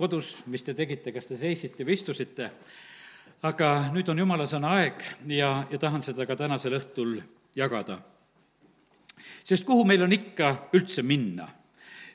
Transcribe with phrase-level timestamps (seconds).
[0.00, 2.48] kodus, mis te tegite, kas te seisite või istusite,
[3.44, 7.18] aga nüüd on jumala sõna aeg ja, ja tahan seda ka tänasel õhtul
[7.56, 7.98] jagada.
[9.44, 11.48] sest kuhu meil on ikka üldse minna?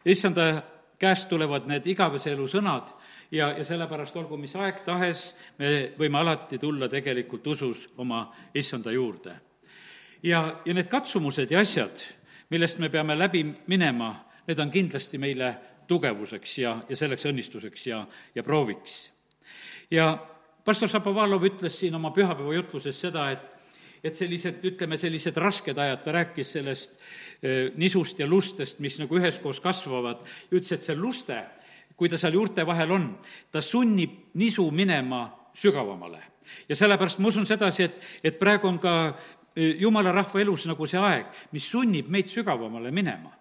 [0.06, 0.64] issanda
[1.00, 2.94] käest tulevad need igavese elu sõnad
[3.32, 8.92] ja, ja sellepärast olgu mis aeg tahes, me võime alati tulla tegelikult usus oma issanda
[8.92, 9.36] juurde.
[10.24, 12.02] ja, ja need katsumused ja asjad,
[12.50, 14.14] millest me peame läbi minema,
[14.48, 15.56] need on kindlasti meile
[15.88, 18.06] tugevuseks ja, ja selleks õnnistuseks ja,
[18.36, 19.12] ja prooviks.
[19.92, 20.14] ja
[20.66, 23.52] pastor Šapovalov ütles siin oma pühapäeva jutluses seda, et
[24.06, 26.92] et sellised, ütleme, sellised rasked ajad, ta rääkis sellest
[27.42, 31.40] eh, nisust ja lustest, mis nagu üheskoos kasvavad, ja ütles, et see luste,
[31.98, 33.08] kui ta seal juurte vahel on,
[33.52, 35.26] ta sunnib nisu minema
[35.58, 36.22] sügavamale.
[36.70, 39.16] ja sellepärast ma usun sedasi, et, et praegu on ka
[39.56, 43.32] jumala rahva elus nagu see aeg, mis sunnib meid sügavamale minema.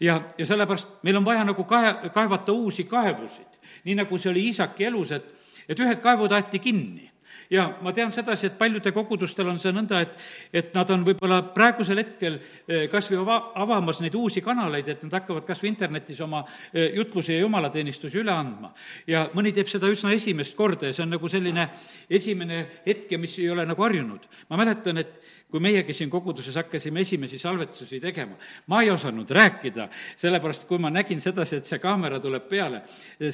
[0.00, 4.48] ja, ja sellepärast meil on vaja nagu kae-, kaevata uusi kaevusid, nii nagu see oli
[4.50, 5.30] Iisaki elus, et
[5.70, 7.10] et ühed kaevud aeti kinni
[7.50, 10.14] ja ma tean sedasi, et paljude kogudustel on see nõnda, et,
[10.62, 12.38] et nad on võib-olla praegusel hetkel
[12.90, 16.42] kas või ava, avamas neid uusi kanaleid, et nad hakkavad kas või internetis oma
[16.74, 18.72] jutlusi ja jumalateenistusi üle andma.
[19.06, 21.68] ja mõni teeb seda üsna esimest korda ja see on nagu selline
[22.10, 24.26] esimene hetk ja mis ei ole nagu harjunud.
[24.50, 25.20] ma mäletan, et
[25.50, 28.36] kui meiegi siin koguduses hakkasime esimesi salvetusi tegema,
[28.70, 29.88] ma ei osanud rääkida,
[30.20, 32.82] sellepärast kui ma nägin sedasi, et see kaamera tuleb peale,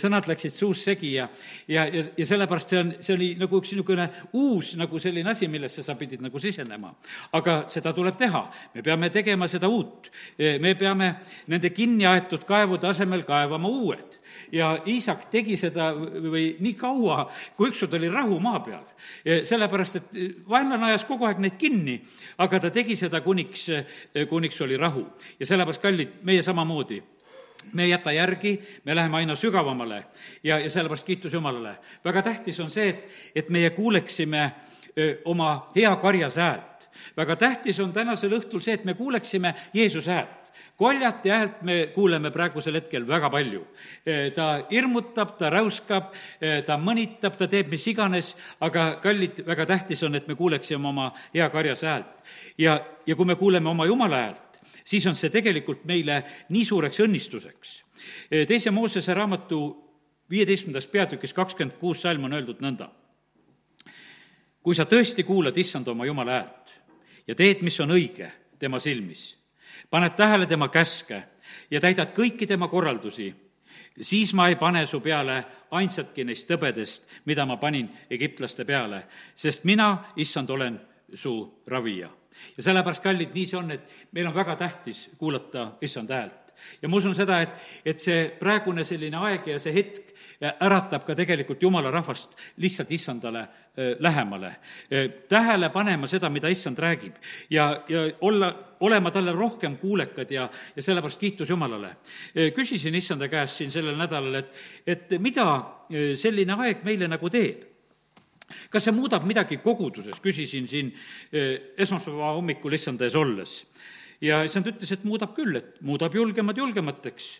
[0.00, 1.28] sõnad läksid suus segi ja
[1.68, 5.48] ja, ja, ja sellepärast see on, see oli nagu üks niisugune uus nagu selline asi,
[5.50, 6.94] millesse sa pidid nagu sisenema.
[7.36, 10.10] aga seda tuleb teha, me peame tegema seda uut.
[10.60, 11.14] me peame
[11.46, 14.20] nende kinni aetud kaevude asemel kaevama uued
[14.52, 17.24] ja Iisak tegi seda või nii kaua,
[17.56, 18.84] kui ükskord oli rahu maa peal.
[19.44, 20.16] sellepärast, et
[20.48, 22.00] vaenlane ajas kogu aeg neid kinni,
[22.38, 23.66] aga ta tegi seda kuniks,
[24.28, 25.06] kuniks oli rahu.
[25.40, 27.02] ja sellepärast, kallid, meie samamoodi
[27.72, 30.04] me ei jäta järgi, me läheme aina sügavamale
[30.44, 31.76] ja, ja sellepärast kiitus Jumalale.
[32.04, 34.52] väga tähtis on see, et, et meie kuuleksime
[35.24, 36.88] oma hea karjas häält.
[37.16, 40.45] väga tähtis on tänasel õhtul see, et me kuuleksime Jeesuse häält
[40.76, 43.66] koljati häält me kuuleme praegusel hetkel väga palju.
[44.34, 46.12] ta hirmutab, ta räuskab,
[46.66, 51.12] ta mõnitab, ta teeb mis iganes, aga kallid, väga tähtis on, et me kuuleksime oma
[51.34, 52.22] hea karjas häält.
[52.58, 57.00] ja, ja kui me kuuleme oma Jumala häält, siis on see tegelikult meile nii suureks
[57.00, 57.82] õnnistuseks.
[58.48, 59.60] teise Moosese raamatu
[60.30, 62.90] viieteistkümnendas peatükis kakskümmend kuus salm on öeldud nõnda.
[64.62, 66.78] kui sa tõesti kuulad issand oma Jumala häält
[67.26, 69.36] ja teed, mis on õige tema silmis
[69.90, 71.22] paned tähele tema käske
[71.70, 73.34] ja täidad kõiki tema korraldusi,
[74.02, 79.04] siis ma ei pane su peale ainsatki neist tõbedest, mida ma panin egiptlaste peale,
[79.34, 80.80] sest mina, issand, olen
[81.14, 82.10] su ravija.
[82.56, 86.45] ja sellepärast, kallid, nii see on, et meil on väga tähtis kuulata issand häält
[86.82, 91.14] ja ma usun seda, et, et see praegune selline aeg ja see hetk äratab ka
[91.16, 93.46] tegelikult jumala rahvast lihtsalt issandale
[93.98, 94.56] lähemale.
[95.28, 97.14] tähele panema seda, mida issand räägib
[97.50, 101.96] ja, ja olla, olema talle rohkem kuulekad ja, ja sellepärast kiitus Jumalale.
[102.54, 104.56] küsisin issanda käest siin sellel nädalal, et,
[104.86, 105.62] et mida
[106.16, 107.64] selline aeg meile nagu teeb
[108.70, 110.92] kas see muudab midagi koguduses, küsisin siin
[111.76, 113.64] esmaspäeva hommikul issanda ees olles
[114.20, 117.30] ja issand ütles, et muudab küll, et muudab julgemad julgemateks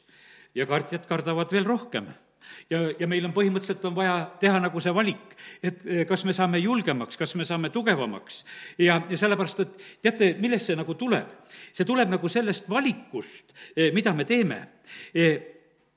[0.57, 2.09] ja kartjad kardavad veel rohkem
[2.71, 6.35] ja, ja meil on põhimõtteliselt on vaja teha nagu see valik, et eh, kas me
[6.37, 8.43] saame julgemaks, kas me saame tugevamaks.
[8.79, 11.33] ja, ja sellepärast, et teate, millest see nagu tuleb?
[11.73, 14.61] see tuleb nagu sellest valikust, eh, mida me teeme.
[15.15, 15.53] Eh,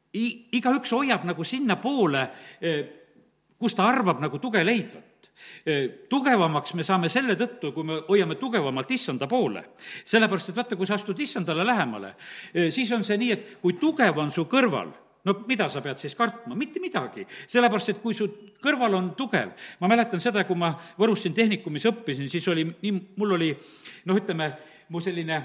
[0.10, 2.24] igaüks hoiab nagu sinnapoole,
[3.62, 5.09] kus ta arvab nagu tuge leidvat
[6.10, 9.64] tugevamaks me saame selle tõttu, kui me hoiame tugevamalt issanda poole.
[10.06, 12.16] sellepärast, et vaata, kui sa astud issandale lähemale,
[12.70, 14.92] siis on see nii, et kui tugev on su kõrval,
[15.26, 17.26] no mida sa pead siis kartma, mitte midagi.
[17.48, 18.28] sellepärast, et kui su
[18.64, 22.98] kõrval on tugev, ma mäletan seda, kui ma Võrus siin tehnikumis õppisin, siis oli nii,
[23.18, 23.54] mul oli
[24.06, 24.52] noh, ütleme,
[24.90, 25.38] mu selline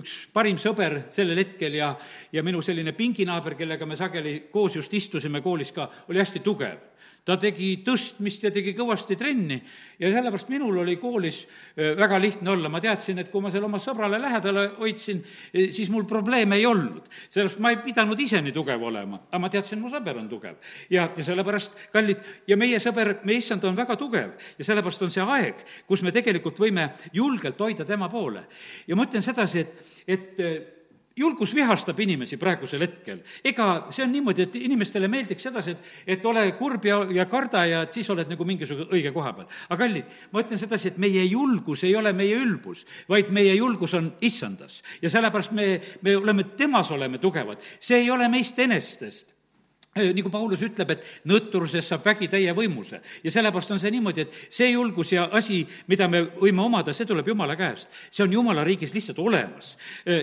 [0.00, 1.90] üks parim sõber sellel hetkel ja,
[2.32, 6.78] ja minu selline pinginaaber, kellega me sageli koos just istusime koolis ka, oli hästi tugev
[7.28, 9.58] ta tegi tõstmist ja tegi kõvasti trenni
[10.00, 11.42] ja sellepärast minul oli koolis
[11.76, 15.20] väga lihtne olla, ma teadsin, et kui ma selle oma sõbrale lähedale hoidsin,
[15.52, 17.10] siis mul probleeme ei olnud.
[17.28, 20.56] sellepärast ma ei pidanud ise nii tugev olema, aga ma teadsin, mu sõber on tugev.
[20.90, 25.12] ja, ja sellepärast, kallid, ja meie sõber, meie issand on väga tugev ja sellepärast on
[25.12, 28.46] see aeg, kus me tegelikult võime julgelt hoida tema poole.
[28.88, 30.76] ja ma ütlen sedasi, et, et
[31.18, 33.20] julgus vihastab inimesi praegusel hetkel.
[33.44, 37.64] ega see on niimoodi, et inimestele meeldiks sedasi, et, et ole kurb ja, ja karda
[37.66, 39.48] ja et siis oled nagu mingisuguse õige koha peal.
[39.68, 43.94] aga kallid, ma ütlen sedasi, et meie julgus ei ole meie ülbus, vaid meie julgus
[43.98, 44.82] on issandas.
[45.02, 47.64] ja sellepärast me, me oleme, temas oleme tugevad.
[47.80, 49.37] see ei ole meist enestest
[49.98, 53.00] nagu Paulus ütleb, et nõtrusest saab vägi täie võimuse.
[53.24, 57.06] ja sellepärast on see niimoodi, et see julgus ja asi, mida me võime omada, see
[57.06, 57.88] tuleb Jumala käest.
[58.10, 59.76] see on Jumala riigis lihtsalt olemas.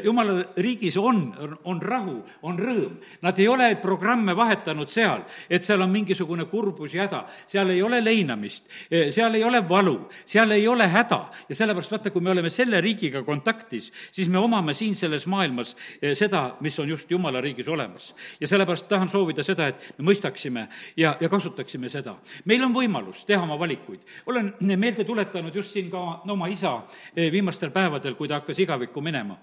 [0.04, 1.33] Jumala riigis on,
[1.63, 2.98] on rahu, on rõõm.
[3.22, 7.25] Nad ei ole programme vahetanud seal, et seal on mingisugune kurbus ja häda.
[7.48, 8.69] seal ei ole leinamist,
[9.12, 11.25] seal ei ole valu, seal ei ole häda.
[11.50, 15.75] ja sellepärast vaata, kui me oleme selle riigiga kontaktis, siis me omame siin selles maailmas
[16.13, 18.13] seda, mis on just Jumala riigis olemas.
[18.39, 20.68] ja sellepärast tahan soovida seda, seda, et me mõistaksime
[20.98, 22.16] ja, ja kasutaksime seda.
[22.46, 24.00] meil on võimalus teha oma valikuid.
[24.26, 26.82] olen meelde tuletanud just siin ka oma isa
[27.16, 29.38] eh, viimastel päevadel, kui ta hakkas igavikku minema.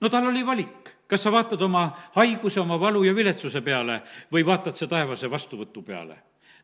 [0.00, 4.02] no tal oli valik kas sa vaatad oma haiguse, oma valu ja viletsuse peale
[4.32, 6.16] või vaatad sa taevase vastuvõtu peale?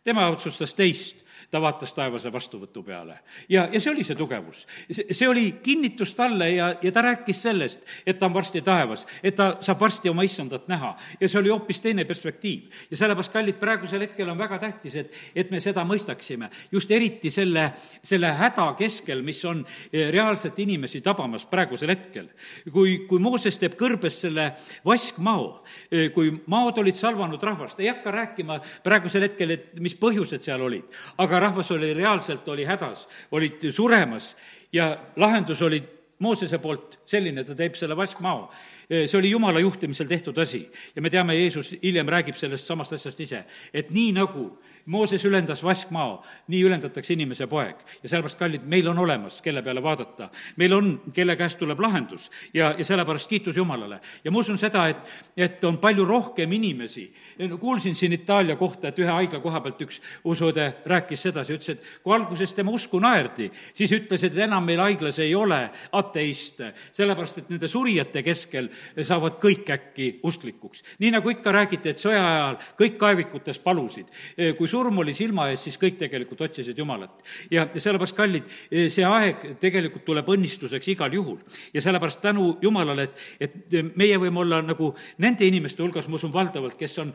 [0.04, 1.23] tema otsustas teist
[1.54, 3.20] ta vaatas taevase vastuvõtu peale.
[3.48, 4.64] ja, ja see oli see tugevus.
[4.90, 9.36] see oli kinnitus talle ja, ja ta rääkis sellest, et ta on varsti taevas, et
[9.38, 10.94] ta saab varsti oma issandat näha.
[11.20, 12.70] ja see oli hoopis teine perspektiiv.
[12.90, 16.50] ja sellepärast, kallid, praegusel hetkel on väga tähtis, et, et me seda mõistaksime.
[16.72, 17.68] just eriti selle,
[18.02, 19.62] selle häda keskel, mis on
[19.92, 22.32] eh, reaalselt inimesi tabamas praegusel hetkel.
[22.72, 24.48] kui, kui Mooses teeb kõrbes selle
[24.86, 30.42] vaskmao, eh, kui maod olid salvanud rahvast, ei hakka rääkima praegusel hetkel, et mis põhjused
[30.42, 33.06] seal olid, aga aga rahvas oli reaalselt, oli hädas,
[33.36, 34.32] olid suremas
[34.72, 35.82] ja lahendus oli
[36.24, 38.46] Moosese poolt selline, ta teeb selle vaskmao.
[38.88, 40.62] see oli Jumala juhtimisel tehtud asi
[40.94, 43.42] ja me teame, Jeesus hiljem räägib sellest samast asjast ise,
[43.74, 44.44] et nii nagu
[44.86, 46.18] Mooses ülendas vaskmaa,
[46.52, 47.76] nii ülendatakse inimese poeg.
[48.02, 50.28] ja sellepärast, kallid, meil on olemas, kelle peale vaadata.
[50.56, 54.00] meil on, kelle käest tuleb lahendus ja, ja sellepärast kiitus Jumalale.
[54.24, 54.96] ja ma usun seda, et,
[55.36, 57.12] et on palju rohkem inimesi,
[57.60, 62.02] kuulsin siin Itaalia kohta, et ühe haigla koha pealt üks usuõde rääkis sedasi, ütles, et
[62.02, 67.40] kui alguses tema usku naerdi, siis ütles, et enam meil haiglas ei ole ateiste, sellepärast
[67.40, 68.68] et nende surijate keskel
[69.00, 70.84] saavad kõik äkki usklikuks.
[70.98, 74.12] nii nagu ikka räägiti, et sõja ajal kõik kaevikutes palusid,
[74.58, 77.22] kui surm oli silma ees, siis kõik tegelikult otsisid Jumalat.
[77.50, 81.38] ja, sellepärast, kallid, see aeg tegelikult tuleb õnnistuseks igal juhul.
[81.74, 84.90] ja sellepärast tänu Jumalale, et, et meie võime olla nagu
[85.22, 87.14] nende inimeste hulgas, ma usun valdavalt, kes on,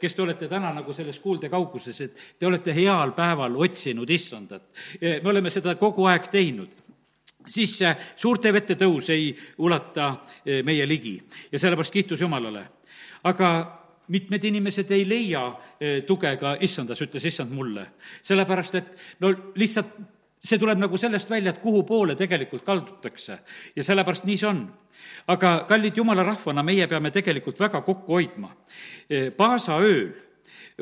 [0.00, 4.70] kes te olete täna nagu selles kuulde kauguses, et te olete heal päeval otsinud issandat.
[5.00, 6.82] me oleme seda kogu aeg teinud
[7.44, 10.14] siis see suurte vete tõus ei ulata
[10.64, 11.18] meie ligi
[11.52, 12.64] ja sellepärast kiitus Jumalale.
[13.24, 13.50] aga
[14.08, 15.44] mitmed inimesed ei leia
[15.80, 17.86] eh, tuge ka issandas, ütles issand mulle.
[18.22, 19.94] sellepärast, et no lihtsalt
[20.44, 23.38] see tuleb nagu sellest välja, et kuhu poole tegelikult kaldutakse.
[23.76, 24.66] ja sellepärast nii see on.
[25.26, 28.52] aga kallid jumala rahvana, meie peame tegelikult väga kokku hoidma.
[29.10, 30.12] Eh, Paasa ööl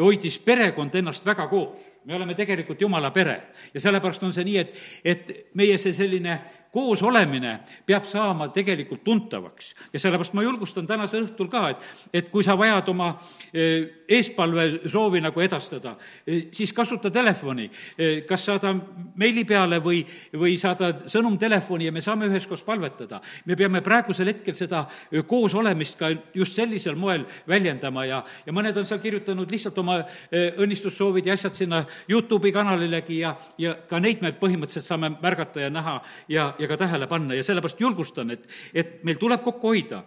[0.01, 1.79] hoidis perekond ennast väga koos.
[2.05, 3.43] me oleme tegelikult jumala pere
[3.75, 6.41] ja sellepärast on see nii, et, et meie see selline
[6.73, 9.75] koos olemine peab saama tegelikult tuntavaks.
[9.93, 13.11] ja sellepärast ma julgustan tänasel õhtul ka, et, et kui sa vajad oma
[13.53, 15.97] eh, eespalve soovi nagu edastada,
[16.27, 17.69] eh, siis kasuta telefoni.
[17.99, 18.73] Eh, kas saada
[19.21, 20.01] meili peale või,
[20.33, 23.21] või saada sõnum telefoni ja me saame üheskoos palvetada.
[23.45, 24.87] me peame praegusel hetkel seda
[25.29, 29.99] koos olemist ka just sellisel moel väljendama ja, ja mõned on seal kirjutanud lihtsalt oma
[30.33, 35.71] õnnistussoovid ja asjad sinna Youtube'i kanalilegi ja, ja ka neid me põhimõtteliselt saame märgata ja
[35.71, 35.99] näha
[36.29, 40.03] ja, ja ka tähele panna ja sellepärast julgustan, et, et meil tuleb kokku hoida.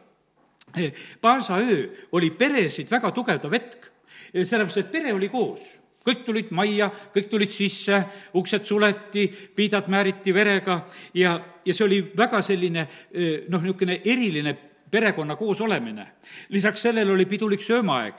[1.22, 1.88] Paasa öö
[2.18, 3.90] oli peresid väga tugevdav hetk,
[4.34, 5.64] sellepärast et pere oli koos
[6.06, 7.98] kõik tulid majja, kõik tulid sisse,
[8.38, 9.26] uksed suleti,
[9.56, 10.84] piidad määriti verega
[11.18, 11.34] ja,
[11.66, 12.86] ja see oli väga selline
[13.50, 14.54] noh, niisugune eriline
[14.92, 16.08] perekonna koosolemine.
[16.50, 18.16] lisaks sellele oli pidulik söömaaeg,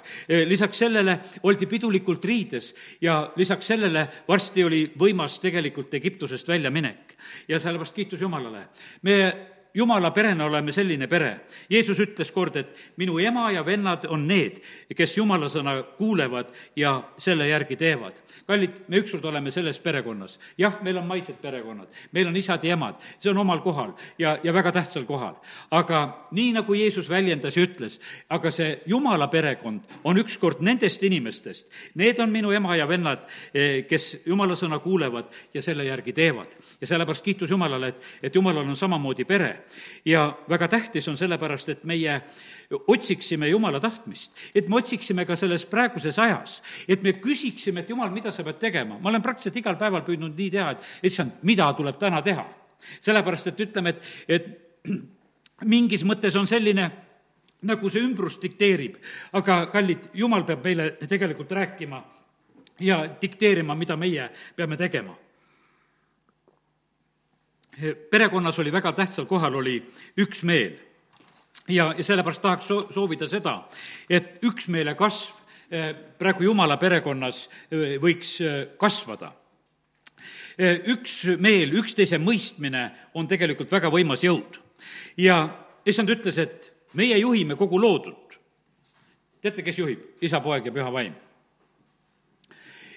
[0.47, 7.06] lisaks sellele oldi pidulikult riides ja lisaks sellele varsti oli võimas tegelikult Egiptusest väljaminek.
[7.49, 8.69] Ja sellepärast kiitus Jumalale.
[9.03, 9.47] me
[9.77, 11.33] jumala perena oleme selline pere.
[11.71, 14.63] Jeesus ütles kord, et minu ema ja vennad on need,
[14.97, 18.23] kes jumala sõna kuulevad ja selle järgi teevad.
[18.47, 20.39] kallid, me ükskord oleme selles perekonnas.
[20.59, 24.39] jah, meil on maised perekonnad, meil on isad ja emad, see on omal kohal ja,
[24.43, 25.35] ja väga tähtsal kohal.
[25.71, 31.69] aga nii, nagu Jeesus väljendas ja ütles, aga see jumala perekond on ükskord nendest inimestest,
[31.95, 36.49] need on minu ema ja vennad, eh, kes jumala sõna kuulevad ja selle järgi teevad.
[36.81, 39.66] ja sellepärast kiitus Jumalale, et, et Jumalal on samamoodi pere
[40.05, 42.21] ja väga tähtis on sellepärast, et meie
[42.87, 48.11] otsiksime Jumala tahtmist, et me otsiksime ka selles praeguses ajas, et me küsiksime, et Jumal,
[48.11, 48.99] mida sa pead tegema.
[48.99, 52.47] ma olen praktiliselt igal päeval püüdnud nii teha, et issand, mida tuleb täna teha.
[53.01, 54.93] sellepärast, et ütleme, et, et
[55.75, 56.91] mingis mõttes on selline
[57.63, 58.99] nagu see ümbrus dikteerib,
[59.33, 62.03] aga kallid, Jumal peab meile tegelikult rääkima
[62.81, 65.17] ja dikteerima, mida meie peame tegema
[68.11, 69.79] perekonnas oli väga tähtsal kohal, oli
[70.19, 70.79] üksmeel.
[71.69, 73.63] ja, ja sellepärast tahaks so-, soovida seda,
[74.11, 75.45] et üksmeele kasv
[76.19, 77.49] praegu jumala perekonnas
[78.01, 78.37] võiks
[78.79, 79.33] kasvada
[80.59, 84.61] üks meel, üksteise mõistmine on tegelikult väga võimas jõud.
[85.17, 85.49] ja
[85.85, 88.39] issand ütles, et meie juhime kogu loodut.
[89.41, 90.01] teate, kes juhib?
[90.21, 91.15] isa, poeg ja püha vaim.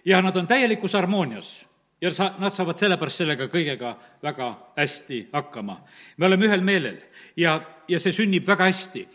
[0.05, 1.65] ja nad on täielikus harmoonias
[2.01, 5.77] ja sa, nad saavad sellepärast sellega kõigega väga hästi hakkama.
[6.17, 6.99] me oleme ühel meelel
[7.37, 9.05] ja, ja see sünnib väga hästi.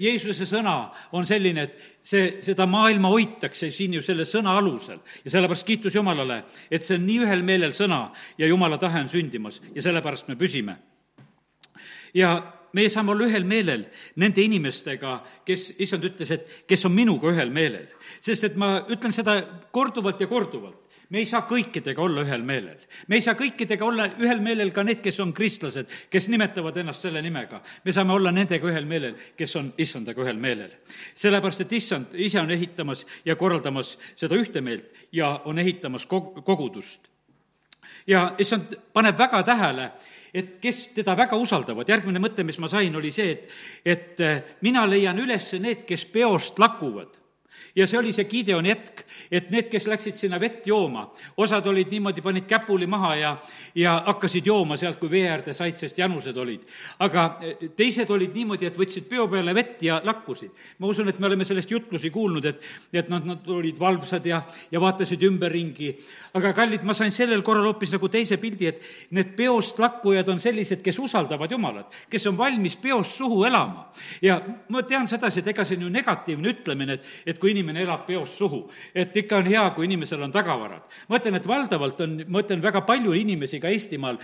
[0.00, 0.76] Jeesuse sõna
[1.16, 5.96] on selline, et see, seda maailma hoitakse siin ju selle sõna alusel ja sellepärast kiitus
[5.96, 10.28] Jumalale, et see on nii ühel meelel sõna ja Jumala tahe on sündimas ja sellepärast
[10.28, 10.76] me püsime.
[12.14, 12.36] ja
[12.76, 13.86] meie saame olla ühel meelel
[14.20, 17.88] nende inimestega, kes, issand ütles, et kes on minuga ühel meelel.
[18.20, 19.38] sest et ma ütlen seda
[19.72, 22.78] korduvalt ja korduvalt, me ei saa kõikidega olla ühel meelel.
[23.08, 27.06] me ei saa kõikidega olla ühel meelel ka need, kes on kristlased, kes nimetavad ennast
[27.06, 27.60] selle nimega.
[27.84, 30.70] me saame olla nendega ühel meelel, kes on issandaga ühel meelel.
[31.14, 36.42] sellepärast, et issand ise on ehitamas ja korraldamas seda ühte meelt ja on ehitamas kog-,
[36.44, 37.08] kogudust.
[38.06, 39.90] ja issand paneb väga tähele,
[40.34, 44.42] et kes teda väga usaldavad, järgmine mõte, mis ma sain, oli see, et, et eh,
[44.60, 47.25] mina leian üles need, kes peost lakuvad
[47.76, 51.90] ja see oli see Gideoni hetk, et need, kes läksid sinna vett jooma, osad olid
[51.92, 53.32] niimoodi, panid käpuli maha ja,
[53.74, 56.64] ja hakkasid jooma sealt, kui vee äärde said, sest janused olid.
[57.04, 60.50] aga eh, teised olid niimoodi, et võtsid peo peale vett ja lakkusid.
[60.78, 64.42] ma usun, et me oleme sellest jutlusi kuulnud, et, et nad, nad olid valvsad ja,
[64.70, 65.92] ja vaatasid ümberringi.
[66.34, 70.40] aga kallid, ma sain sellel korral hoopis nagu teise pildi, et need peost lakkujad on
[70.40, 73.90] sellised, kes usaldavad Jumalat, kes on valmis peost suhu elama.
[74.22, 77.84] ja ma tean sedasi, et ega see on ju negatiivne ütlemine, et, et kui inimene
[77.86, 78.64] elab peost suhu.
[78.94, 80.82] et ikka on hea, kui inimesel on tagavarad.
[81.08, 84.18] ma ütlen, et valdavalt on, ma ütlen, väga palju inimesi ka Eestimaal,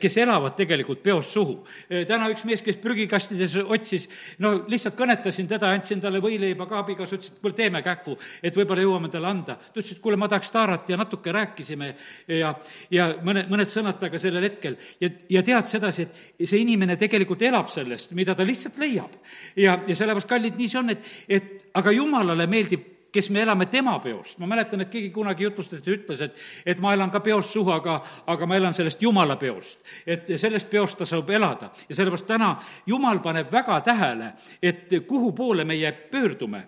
[0.00, 1.64] kes elavad tegelikult peost suhu.
[1.88, 7.16] täna üks mees, kes prügikastides otsis, no lihtsalt kõnetasin teda, andsin talle võileiba ka, abikaasa
[7.16, 9.56] ütles, et kuule, teeme kähku, et võib-olla jõuame talle anda.
[9.56, 11.94] ta ütles, et kuule, ma tahaks taarat ja natuke rääkisime
[12.28, 12.52] ja,
[12.90, 14.76] ja mõne, mõned sõnad temaga sellel hetkel.
[15.00, 19.16] ja, ja tead sedasi, et see inimene tegelikult elab sellest, mida ta lihtsalt leiab.
[19.56, 23.66] ja, ja sellepärast, kallid, nii see on, et, et aga jumalale meeldib kes me elame
[23.66, 27.20] tema peost, ma mäletan, et keegi kunagi jutlustas ja ütles, et, et ma elan ka
[27.24, 27.98] peost suhu, aga,
[28.30, 29.80] aga ma elan sellest jumala peost.
[30.06, 31.70] et sellest peost ta saab elada.
[31.88, 32.54] Ja sellepärast täna
[32.86, 36.66] jumal paneb väga tähele, et kuhu poole meie pöördume.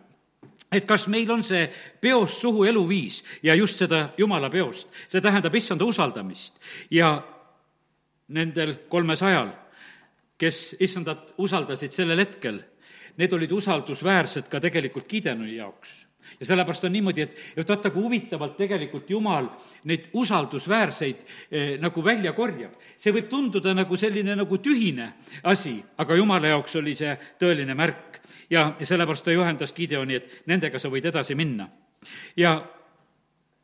[0.72, 1.66] Et kas meil on see
[2.00, 6.58] peost suhu eluviis ja just seda jumala peost, see tähendab issanda usaldamist.
[6.90, 7.22] Ja
[8.28, 9.52] nendel kolmesajal,
[10.38, 12.62] kes issandat usaldasid sellel hetkel
[13.16, 16.02] need olid usaldusväärsed ka tegelikult Gideoni jaoks
[16.40, 19.48] ja sellepärast on niimoodi, et, et vaata, kui huvitavalt tegelikult Jumal
[19.90, 22.74] neid usaldusväärseid eh, nagu välja korjab.
[22.96, 28.20] see võib tunduda nagu selline nagu tühine asi, aga Jumala jaoks oli see tõeline märk.
[28.50, 31.68] ja, ja sellepärast ta juhendas Gideoni, et nendega sa võid edasi minna.
[32.36, 32.60] ja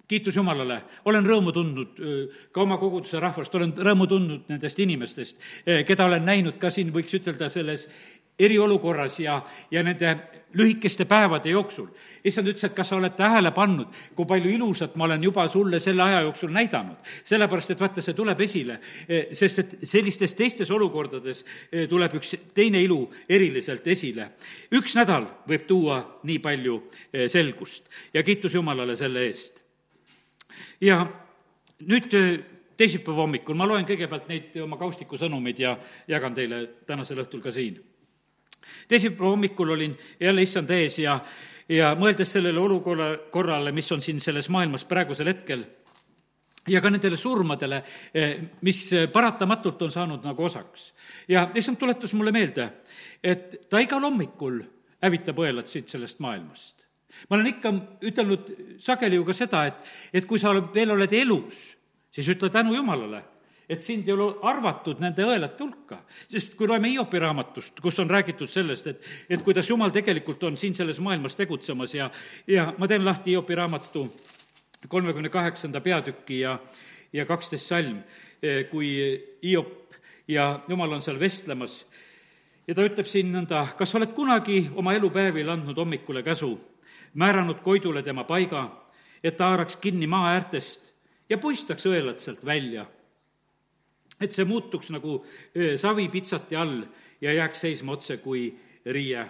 [0.09, 5.37] kiitus Jumalale, olen rõõmu tundnud eh, ka oma koguduse rahvast, olen rõõmu tundnud nendest inimestest,
[5.67, 7.87] eh, keda olen näinud ka siin, võiks ütelda, selles
[8.39, 10.17] eriolukorras ja, ja nende
[10.55, 11.87] lühikeste päevade jooksul.
[12.25, 15.81] issand ütles, et kas sa oled tähele pannud, kui palju ilusat ma olen juba sulle
[15.81, 16.97] selle aja jooksul näidanud.
[17.25, 18.79] sellepärast, et vaata, see tuleb esile,
[19.09, 24.31] eh, sest et sellistes teistes olukordades eh, tuleb üks teine ilu eriliselt esile.
[24.73, 29.63] üks nädal võib tuua nii palju eh, selgust ja kiitus Jumalale selle eest.
[30.81, 31.05] ja
[31.87, 32.09] nüüd
[32.77, 35.77] teisipäeva hommikul ma loen kõigepealt neid oma kaustiku sõnumeid ja
[36.09, 37.79] jagan teile tänasel õhtul ka siin
[38.89, 41.19] teisipäeva hommikul olin jälle issand ees ja,
[41.69, 45.65] ja mõeldes sellele olukorra, korrale, mis on siin selles maailmas praegusel hetkel,
[46.69, 47.83] ja ka nendele surmadele,
[48.15, 50.93] eh, mis paratamatult on saanud nagu osaks.
[51.29, 52.71] ja issand tuletas mulle meelde,
[53.23, 54.61] et ta igal hommikul
[55.03, 56.87] hävitab õelad siit sellest maailmast.
[57.31, 57.73] ma olen ikka
[58.03, 59.75] ütelnud sageli ju ka seda, et,
[60.13, 61.77] et kui sa veel oled elus,
[62.11, 63.23] siis ütle tänu Jumalale
[63.69, 66.01] et sind ei ole arvatud nende õelate hulka.
[66.29, 70.57] sest kui loeme Hiopi raamatust, kus on räägitud sellest, et, et kuidas Jumal tegelikult on
[70.57, 72.11] siin selles maailmas tegutsemas ja,
[72.47, 74.09] ja ma teen lahti Hiopi raamatu
[74.89, 76.59] kolmekümne kaheksanda peatüki ja,
[77.13, 78.01] ja kaksteist salm,
[78.43, 78.91] eh, kui
[79.43, 79.95] Hiop
[80.29, 81.83] ja Jumal on seal vestlemas
[82.69, 86.55] ja ta ütleb siin nõnda, kas oled kunagi oma elupäevil andnud hommikule käsu,
[87.15, 88.69] määranud Koidule tema paiga,
[89.25, 90.95] et ta haaraks kinni maa äärtest
[91.29, 92.87] ja puistaks õelad sealt välja
[94.21, 95.21] et see muutuks nagu
[95.77, 96.83] savi pitsati all
[97.21, 98.51] ja jääks seisma otse kui
[98.87, 99.27] riie.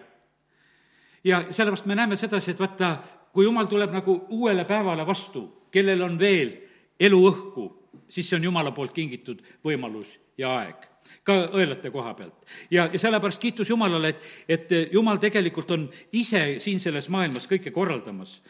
[1.25, 2.97] ja sellepärast me näeme sedasi, et vaata,
[3.33, 6.53] kui jumal tuleb nagu uuele päevale vastu, kellel on veel
[7.01, 7.67] eluõhku,
[8.09, 10.87] siis see on Jumala poolt kingitud võimalus ja aeg.
[11.25, 12.47] ka õelate koha pealt.
[12.71, 17.71] ja, ja sellepärast kiitus Jumalale, et, et Jumal tegelikult on ise siin selles maailmas kõike
[17.71, 18.43] korraldamas.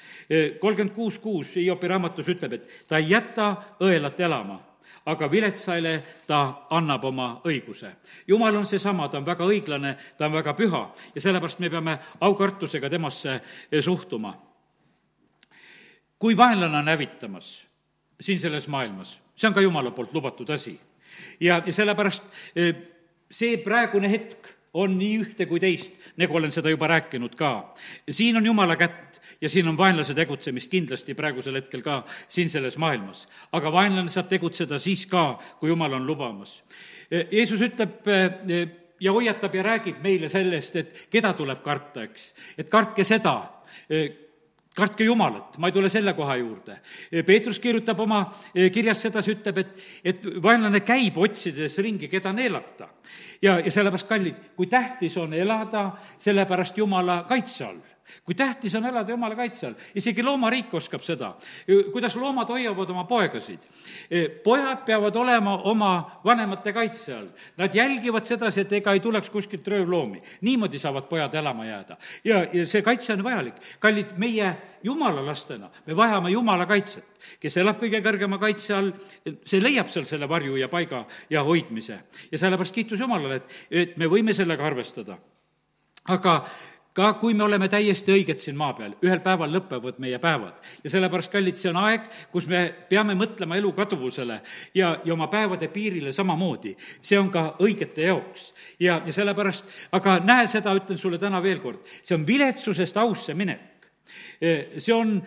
[0.60, 4.67] kolmkümmend kuus kuus Hiopi raamatus ütleb, et ta ei jäta õelat elama
[5.08, 5.92] aga viletsaile
[6.26, 7.92] ta annab oma õiguse.
[8.26, 10.82] jumal on seesama, ta on väga õiglane, ta on väga püha
[11.14, 13.40] ja sellepärast me peame aukartusega temasse
[13.80, 14.34] suhtuma.
[16.18, 17.66] kui vaenlane on hävitamas
[18.20, 20.78] siin selles maailmas, see on ka Jumala poolt lubatud asi
[21.40, 22.24] ja, ja sellepärast
[22.56, 22.72] e,
[23.30, 27.74] see praegune hetk on nii ühte kui teist, nagu olen seda juba rääkinud ka.
[28.10, 32.76] siin on Jumala kätt ja siin on vaenlase tegutsemist kindlasti praegusel hetkel ka siin selles
[32.76, 33.28] maailmas.
[33.52, 36.62] aga vaenlane saab tegutseda siis ka, kui Jumal on lubamas.
[37.10, 38.68] E, Jeesus ütleb e,
[39.00, 42.32] ja hoiatab ja räägib meile sellest, et keda tuleb karta, eks.
[42.58, 43.40] et kartke seda
[44.76, 46.78] kartke Jumalat, ma ei tule selle koha juurde.
[47.26, 48.20] Peetrus kirjutab oma
[48.54, 52.88] eh, kirjas sedasi, ütleb, et, et vaenlane käib otsides ringi, keda neelata.
[53.42, 57.80] ja, ja sellepärast, kallid, kui tähtis on elada sellepärast Jumala kaitse all
[58.24, 61.32] kui tähtis on elada Jumala kaitse all, isegi loomariik oskab seda,
[61.92, 63.64] kuidas loomad hoiavad oma poegasid.
[64.44, 69.68] pojad peavad olema oma vanemate kaitse all, nad jälgivad sedasi, et ega ei tuleks kuskilt
[69.68, 70.22] röövloomi.
[70.40, 71.96] niimoodi saavad pojad elama jääda.
[72.24, 73.54] ja, ja see kaitse on vajalik.
[73.78, 77.04] kallid, meie Jumala lastena, me vajame Jumala kaitset.
[77.40, 78.92] kes elab kõige kõrgema kaitse all,
[79.44, 82.00] see leiab seal selle varju ja paiga ja hoidmise.
[82.32, 85.18] ja sellepärast kiitus Jumalale, et, et me võime sellega arvestada.
[86.08, 86.44] aga
[86.98, 90.58] ka kui me oleme täiesti õiged siin maa peal, ühel päeval lõpevad meie päevad.
[90.82, 94.40] ja sellepärast, kallid, see on aeg, kus me peame mõtlema elu kaduvusele
[94.74, 96.74] ja, ja oma päevade piirile samamoodi.
[97.02, 98.52] see on ka õigete jaoks.
[98.80, 103.34] ja, ja sellepärast, aga näe seda, ütlen sulle täna veel kord, see on viletsusest ausse
[103.34, 103.90] minek.
[104.40, 105.20] see on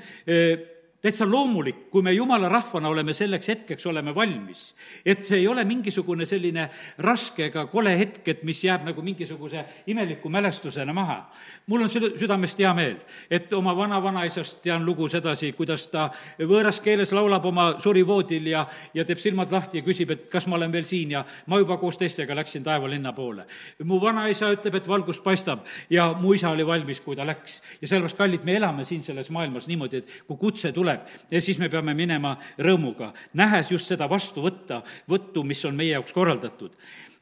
[1.01, 4.73] täitsa loomulik, kui me jumala rahvana oleme selleks hetkeks, oleme valmis.
[5.05, 9.65] et see ei ole mingisugune selline raske ega kole hetk, et mis jääb nagu mingisuguse
[9.87, 11.29] imeliku mälestusena maha.
[11.67, 12.95] mul on süda, südamest hea meel,
[13.29, 19.05] et oma vana-vanaisast tean lugu sedasi, kuidas ta võõras keeles laulab oma surivoodil ja, ja
[19.05, 21.97] teeb silmad lahti ja küsib, et kas ma olen veel siin ja ma juba koos
[21.97, 23.45] teistega läksin taevalinna poole.
[23.83, 27.61] mu vanaisa ütleb, et valgus paistab ja mu isa oli valmis, kui ta läks.
[27.81, 31.41] ja sellepärast, kallid, me elame siin selles maailmas niimoodi, et kui kutse tuleb, tuleb.
[31.41, 36.13] Siis me peame minema rõõmuga, nähes just seda vastu võtta, võttu, mis on meie jaoks
[36.13, 36.71] korraldatud.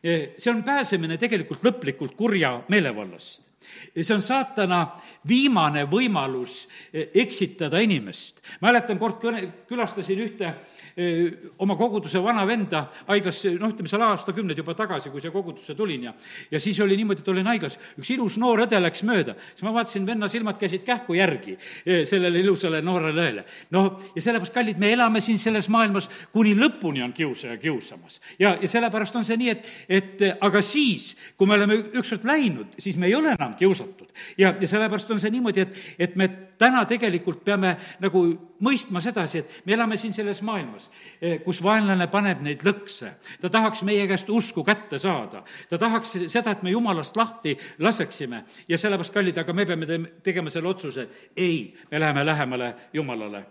[0.01, 3.49] see on pääsemine tegelikult lõplikult kurja meelevallast
[3.95, 4.86] see on saatana
[5.28, 6.62] viimane võimalus
[6.93, 8.41] eh, eksitada inimest.
[8.62, 10.48] mäletan, kord kõne, külastasin ühte
[10.95, 15.76] eh, oma koguduse vana venda haiglas, noh, ütleme seal aastakümneid juba tagasi, kui siia kogudusse
[15.76, 16.13] tulin ja
[16.52, 19.74] ja siis oli niimoodi, et olin haiglas, üks ilus noor õde läks mööda, siis ma
[19.76, 23.45] vaatasin, venna silmad käisid kähku järgi eh, sellele ilusale noorele õele.
[23.76, 28.22] noh, ja sellepärast, kallid, me elame siin selles maailmas, kuni lõpuni on kiusaja kiusamas.
[28.39, 32.80] ja, ja sellepärast on see nii, et, et aga siis, kui me oleme ükskord läinud,
[32.80, 34.12] siis me ei ole enam kiusatud.
[34.38, 36.28] ja, ja sellepärast on see niimoodi, et, et me
[36.60, 38.24] täna tegelikult peame nagu
[38.66, 40.90] mõistma sedasi, et me elame siin selles maailmas,
[41.22, 43.14] eh, kus vaenlane paneb neid lõkse.
[43.42, 45.44] ta tahaks meie käest usku kätte saada.
[45.70, 50.50] ta tahaks seda, et me jumalast lahti laseksime ja sellepärast, kallid, aga me peame tegema
[50.50, 53.46] selle otsuse, et ei, me läheme lähemale Jumalale.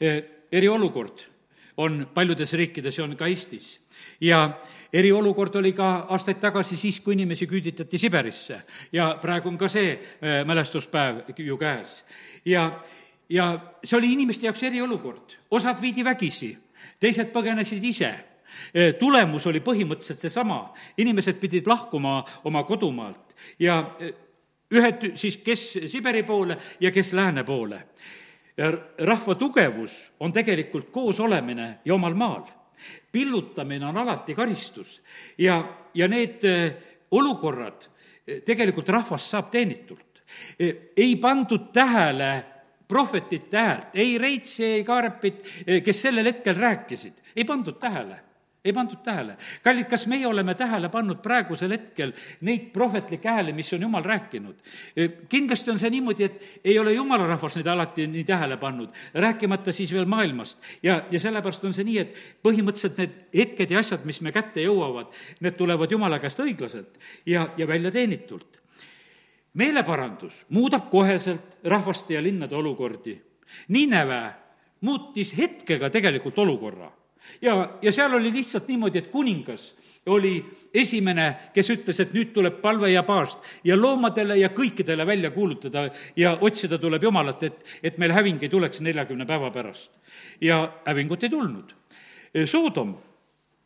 [0.00, 1.20] Eh, eriolukord
[1.76, 3.78] on paljudes riikides ja on ka Eestis
[4.20, 4.60] ja
[4.92, 8.62] eriolukord oli ka aastaid tagasi siis, kui inimesi küüditati Siberisse.
[8.92, 12.04] Ja praegu on ka see äh, mälestuspäev ju käes.
[12.44, 12.80] ja,
[13.28, 16.56] ja see oli inimeste jaoks eriolukord, osad viidi vägisi,
[17.00, 18.10] teised põgenesid ise.
[18.10, 23.36] Äh, tulemus oli põhimõtteliselt seesama, inimesed pidid lahkuma oma kodumaalt.
[23.58, 24.14] Ja äh,
[24.70, 27.86] ühed siis, kes Siberi poole ja kes lääne poole.
[28.98, 32.42] rahva tugevus on tegelikult koosolemine ja omal maal
[33.12, 35.00] pillutamine on alati karistus.
[35.38, 35.62] Ja,
[35.94, 36.72] ja need eh,
[37.10, 37.86] olukorrad
[38.26, 40.22] eh, tegelikult rahvas saab teenitult.
[40.58, 42.32] Eh, ei pandud tähele
[42.88, 45.44] prohvetite häält, ei Reitsi, ei Kaarepit,
[45.84, 48.16] kes sellel hetkel rääkisid, ei pandud tähele
[48.64, 49.36] ei pandud tähele.
[49.62, 52.12] kallid, kas meie oleme tähele pannud praegusel hetkel
[52.44, 54.56] neid prohvetlikke hääli, mis on Jumal rääkinud?
[55.28, 59.72] kindlasti on see niimoodi, et ei ole Jumala rahvas neid alati nii tähele pannud, rääkimata
[59.72, 60.58] siis veel maailmast.
[60.82, 64.60] ja, ja sellepärast on see nii, et põhimõtteliselt need hetked ja asjad, mis me kätte
[64.64, 65.08] jõuavad,
[65.40, 68.60] need tulevad Jumala käest õiglaselt ja, ja välja teenitult.
[69.54, 73.16] meeleparandus muudab koheselt rahvaste ja linnade olukordi.
[73.68, 74.22] Nineve
[74.80, 76.99] muutis hetkega tegelikult olukorra
[77.42, 79.74] ja, ja seal oli lihtsalt niimoodi, et kuningas
[80.06, 80.38] oli
[80.74, 85.88] esimene, kes ütles, et nüüd tuleb palve ja paast ja loomadele ja kõikidele välja kuulutada
[86.16, 89.92] ja otsida tuleb Jumalat, et, et meil häving ei tuleks neljakümne päeva pärast.
[90.40, 91.76] ja hävingut ei tulnud.
[92.46, 92.94] Soodom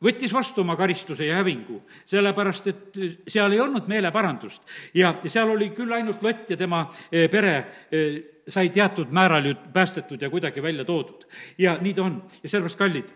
[0.05, 4.63] võttis vastu oma karistuse ja hävingu, sellepärast et seal ei olnud meeleparandust.
[4.95, 7.57] ja seal oli küll ainult Lott ja tema eh, pere
[7.91, 11.25] eh, sai teatud määral ju päästetud ja kuidagi välja toodud.
[11.59, 13.13] ja nii ta on ja sellepärast, kallid,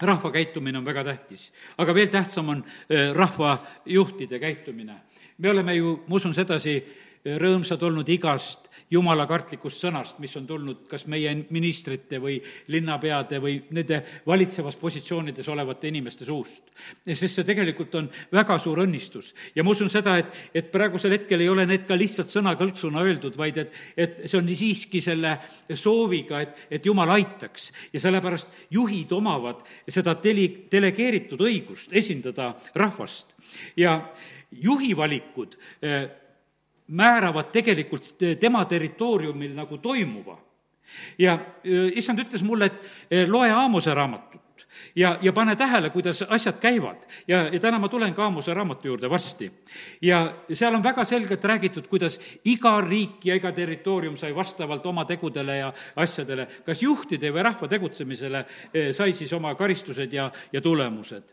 [0.00, 4.94] rahva käitumine on väga tähtis, aga veel tähtsam on eh, rahvajuhtide käitumine.
[5.38, 6.82] me oleme ju, ma usun sedasi,
[7.24, 12.38] rõõmsad olnud igast jumalakartlikust sõnast, mis on tulnud kas meie ministrite või
[12.72, 16.62] linnapeade või nende valitsevas positsioonides olevate inimeste suust.
[17.04, 19.34] sest see tegelikult on väga suur õnnistus.
[19.54, 23.36] ja ma usun seda, et, et praegusel hetkel ei ole need ka lihtsalt sõnakõlksuna öeldud,
[23.36, 25.36] vaid et, et see on siiski selle
[25.74, 27.72] sooviga, et, et jumal aitaks.
[27.92, 33.36] ja sellepärast juhid omavad seda deli-, delegeeritud õigust esindada rahvast.
[33.76, 34.00] ja
[34.50, 36.08] juhi valikud eh,
[36.88, 40.38] määravad tegelikult tema territooriumil nagu toimuva.
[41.18, 41.38] ja
[41.94, 42.76] issand ütles mulle, et
[43.10, 44.40] e, loe Aamose raamatut
[44.96, 46.96] ja, ja pane tähele, kuidas asjad käivad.
[47.28, 49.52] ja, ja täna ma tulen ka Aamose raamatu juurde varsti.
[50.02, 55.04] ja seal on väga selgelt räägitud, kuidas iga riik ja iga territoorium sai vastavalt oma
[55.04, 60.60] tegudele ja asjadele, kas juhtide või rahva tegutsemisele e, sai siis oma karistused ja, ja
[60.60, 61.24] tulemused.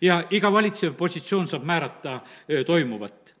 [0.00, 3.34] ja iga valitsev positsioon saab määrata e, toimuvat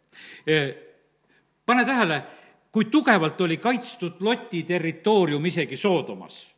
[1.66, 2.22] pane tähele,
[2.72, 6.54] kui tugevalt oli kaitstud Loti territoorium isegi Soodomas.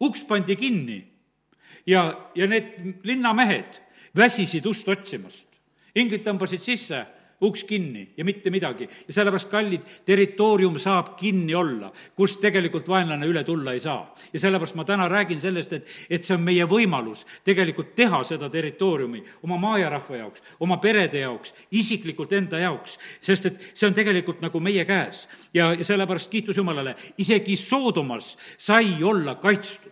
[0.00, 1.12] uks pandi kinni
[1.86, 3.78] ja, ja need linnamehed
[4.16, 5.46] väsisid ust otsimast.
[5.94, 7.06] inglid tõmbasid sisse
[7.42, 8.88] uks kinni ja mitte midagi.
[9.08, 14.14] ja sellepärast, kallid, territoorium saab kinni olla, kust tegelikult vaenlane üle tulla ei saa.
[14.32, 18.50] ja sellepärast ma täna räägin sellest, et, et see on meie võimalus tegelikult teha seda
[18.50, 24.42] territooriumi oma maajarahva jaoks, oma perede jaoks, isiklikult enda jaoks, sest et see on tegelikult
[24.42, 25.26] nagu meie käes.
[25.54, 29.91] ja, ja sellepärast kiitus Jumalale, isegi Soodomas sai olla kaitstud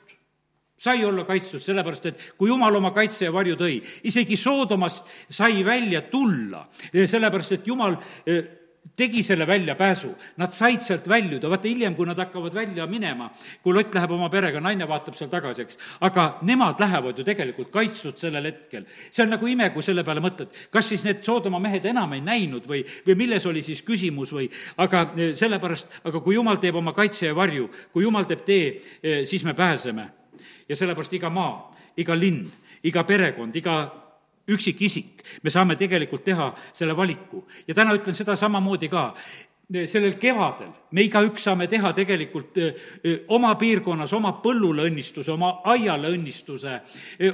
[0.81, 5.61] sai olla kaitstud, sellepärast et kui jumal oma kaitse ja varju tõi, isegi Soodomast sai
[5.67, 8.57] välja tulla, sellepärast et jumal eh,
[8.97, 13.29] tegi selle väljapääsu, nad said sealt väljuda, vaata hiljem, kui nad hakkavad välja minema,
[13.63, 17.71] kui Lott läheb oma perega, naine vaatab seal tagasi, eks, aga nemad lähevad ju tegelikult
[17.73, 18.87] kaitstud sellel hetkel.
[19.11, 22.25] see on nagu ime, kui selle peale mõtled, kas siis need Soodoma mehed enam ei
[22.25, 26.81] näinud või, või milles oli siis küsimus või, aga eh, sellepärast, aga kui jumal teeb
[26.81, 30.20] oma kaitse ja varju, kui jumal teeb tee, eh, siis me pääseme
[30.71, 32.47] ja sellepärast iga maa, iga linn,
[32.87, 33.81] iga perekond, iga
[34.51, 37.45] üksikisik, me saame tegelikult teha selle valiku.
[37.67, 39.11] ja täna ütlen seda samamoodi ka,
[39.87, 42.59] sellel kevadel me igaüks saame teha tegelikult
[43.31, 46.79] oma piirkonnas, oma põllule õnnistuse, oma aiale õnnistuse,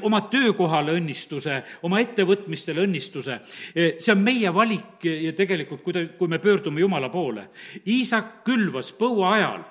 [0.05, 3.41] oma töökohale õnnistuse, oma ettevõtmistele õnnistuse.
[3.73, 7.49] see on meie valik ja tegelikult, kui ta, kui me pöördume Jumala poole.
[7.87, 9.65] Iisak külvas põua ajal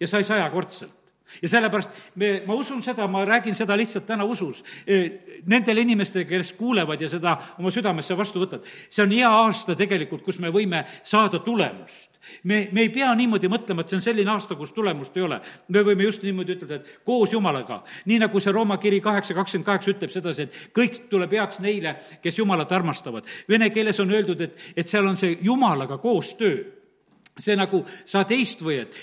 [0.00, 0.97] ja sai sajakordselt
[1.42, 5.00] ja sellepärast me, ma usun seda, ma räägin seda lihtsalt täna usus, e,
[5.46, 10.24] nendele inimestele, kes kuulevad ja seda oma südamesse vastu võtavad, see on hea aasta tegelikult,
[10.26, 12.18] kus me võime saada tulemust.
[12.44, 15.40] me, me ei pea niimoodi mõtlema, et see on selline aasta, kus tulemust ei ole.
[15.68, 19.66] me võime just niimoodi ütelda, et koos Jumalaga, nii nagu see Rooma kiri kaheksa kakskümmend
[19.66, 23.28] kaheksa ütleb sedasi, et kõik tuleb heaks neile, kes Jumalat armastavad.
[23.48, 26.77] Vene keeles on öeldud, et, et seal on see Jumalaga koostöö
[27.38, 28.96] see nagu sa teist või et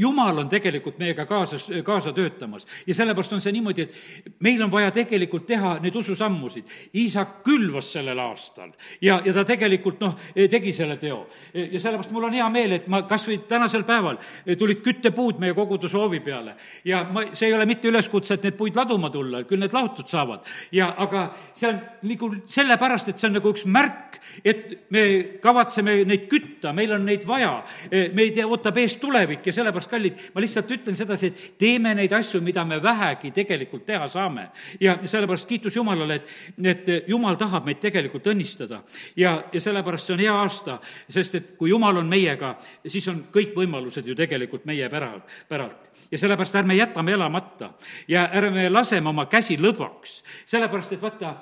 [0.00, 2.66] jumal on tegelikult meiega kaasas, kaasa töötamas.
[2.86, 6.68] ja sellepärast on see niimoodi, et meil on vaja tegelikult teha neid ususammusid.
[6.94, 11.26] Iisak külvas sellel aastal ja, ja ta tegelikult noh, eh, tegi selle teo.
[11.52, 14.18] Eh, ja sellepärast mul on hea meel, et ma kas või tänasel päeval
[14.58, 16.56] tulid küttepuud meie koguduse hoovi peale.
[16.84, 20.08] ja ma, see ei ole mitte üleskutse, et need puid laduma tulla, küll need laotud
[20.08, 20.46] saavad.
[20.72, 25.04] ja aga see on nagu sellepärast, et see on nagu üks märk, et me
[25.42, 27.62] kavatseme neid kütta, meil on neid vaja
[28.14, 32.40] meid ootab ees tulevik ja sellepärast, kallid, ma lihtsalt ütlen sedasi, et teeme neid asju,
[32.44, 34.48] mida me vähegi tegelikult teha saame.
[34.80, 36.30] ja sellepärast kiitus Jumalale, et,
[36.64, 38.82] et Jumal tahab meid tegelikult õnnistada.
[39.16, 42.54] ja, ja sellepärast see on hea aasta, sest et kui Jumal on meiega,
[42.86, 45.12] siis on kõik võimalused ju tegelikult meie pära,
[45.48, 45.90] päralt.
[46.10, 47.72] ja sellepärast ärme jätame elamata
[48.08, 51.36] ja ärme laseme oma käsi lõdvaks, sellepärast et vaata,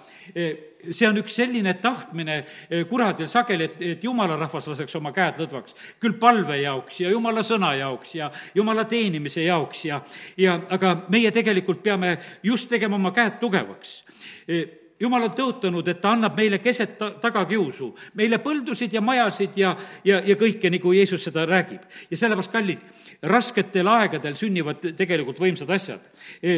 [0.90, 5.40] see on üks selline tahtmine eh, kuradil sageli, et, et jumala rahvas laseks oma käed
[5.42, 5.76] lõdvaks.
[6.00, 10.00] küll palve jaoks ja jumala sõna jaoks ja jumala teenimise jaoks ja,
[10.36, 14.00] ja aga meie tegelikult peame just tegema oma käed tugevaks
[14.48, 14.66] eh,
[15.00, 17.88] jumal on tõotanud, et ta annab meile keset ta-, tagakiusu,
[18.20, 19.72] meile põldusid ja majasid ja,
[20.04, 21.86] ja, ja kõike, nagu Jeesus seda räägib.
[22.10, 22.84] ja sellepärast, kallid,
[23.22, 26.04] rasketel aegadel sünnivad tegelikult võimsad asjad.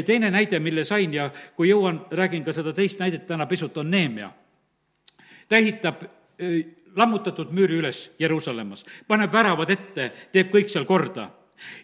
[0.06, 3.90] Teine näide, mille sain ja kui jõuan, räägin ka seda teist näidet täna pisut, on
[3.90, 4.30] Neemia.
[5.48, 6.02] ta ehitab
[6.38, 6.62] e,
[6.96, 11.30] lammutatud müüri üles Jeruusalemmas, paneb väravad ette, teeb kõik seal korda.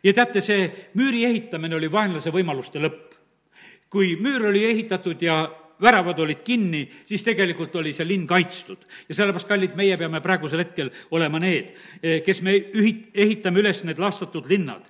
[0.03, 3.15] ja teate, see müüri ehitamine oli vaenlase võimaluste lõpp.
[3.91, 5.47] kui müür oli ehitatud ja
[5.83, 8.79] väravad olid kinni, siis tegelikult oli see linn kaitstud.
[9.09, 11.71] ja sellepärast, kallid, meie peame praegusel hetkel olema need,
[12.25, 14.87] kes me ühi-, ehitame üles need laastatud linnad,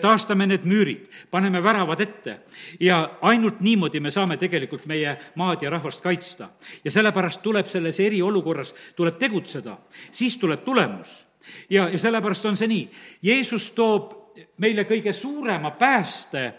[0.00, 2.38] taastame need müürid, paneme väravad ette
[2.80, 6.48] ja ainult niimoodi me saame tegelikult meie maad ja rahvast kaitsta.
[6.84, 9.78] ja sellepärast tuleb selles eriolukorras, tuleb tegutseda,
[10.10, 11.26] siis tuleb tulemus.
[11.70, 12.90] ja, ja sellepärast on see nii,
[13.22, 14.24] Jeesus toob
[14.58, 16.52] meile kõige suurema pääste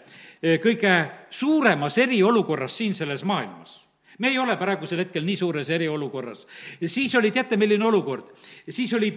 [0.61, 0.93] kõige
[1.29, 3.85] suuremas eriolukorras siin selles maailmas
[4.19, 6.45] me ei ole praegusel hetkel nii suures eriolukorras.
[6.87, 8.31] siis oli, teate, milline olukord?
[8.69, 9.11] siis oli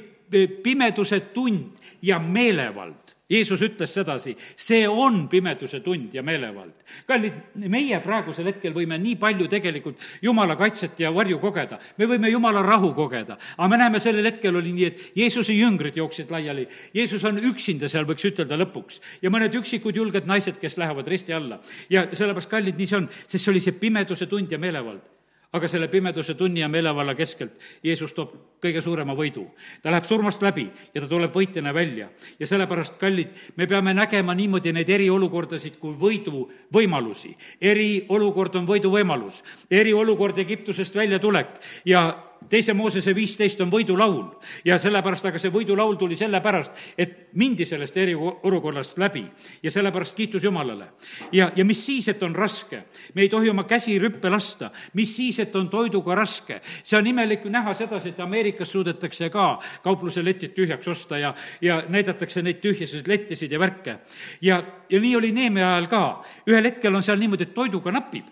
[0.63, 6.73] pimeduse tund ja meelevald Jeesus ütles sedasi, see on pimeduse tund ja meelevald.
[7.07, 7.35] kallid,
[7.69, 12.63] meie praegusel hetkel võime nii palju tegelikult Jumala kaitset ja varju kogeda, me võime Jumala
[12.65, 16.65] rahu kogeda, aga me näeme, sellel hetkel oli nii, et Jeesuse jüngrid jooksid laiali,
[16.95, 21.37] Jeesus on üksinda seal, võiks ütelda lõpuks, ja mõned üksikud julged naised, kes lähevad risti
[21.37, 21.61] alla.
[21.91, 25.18] ja sellepärast, kallid, nii see on, sest see oli see pimeduse tund ja meelevald
[25.53, 29.47] aga selle pimeduse tunni ja meelevalla keskelt Jeesus toob kõige suurema võidu.
[29.83, 32.09] ta läheb surmast läbi ja ta tuleb võitjana välja.
[32.39, 37.37] ja sellepärast, kallid, me peame nägema niimoodi neid eriolukordasid kui võidu võimalusi.
[37.61, 44.25] eriolukord on võidu võimalus, eriolukord Egiptusest väljatulek ja teise Moosese viisteist on võidulaul
[44.65, 49.25] ja sellepärast, aga see võidulaul tuli sellepärast, et mindi sellest eriolukorrast läbi
[49.63, 50.89] ja sellepärast kiitus Jumalale.
[51.33, 52.83] ja, ja mis siis, et on raske,
[53.15, 56.61] me ei tohi oma käsi rüppe lasta, mis siis, et on toiduga raske.
[56.85, 61.83] see on imelik näha sedasi, et Ameerikas suudetakse ka kaupluse letid tühjaks osta ja, ja
[61.89, 63.99] näidatakse neid tühjasid lettisid ja värke.
[64.41, 66.05] ja, ja nii oli Neeme ajal ka,
[66.47, 68.27] ühel hetkel on seal niimoodi, et toiduga napib,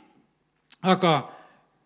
[0.83, 1.36] aga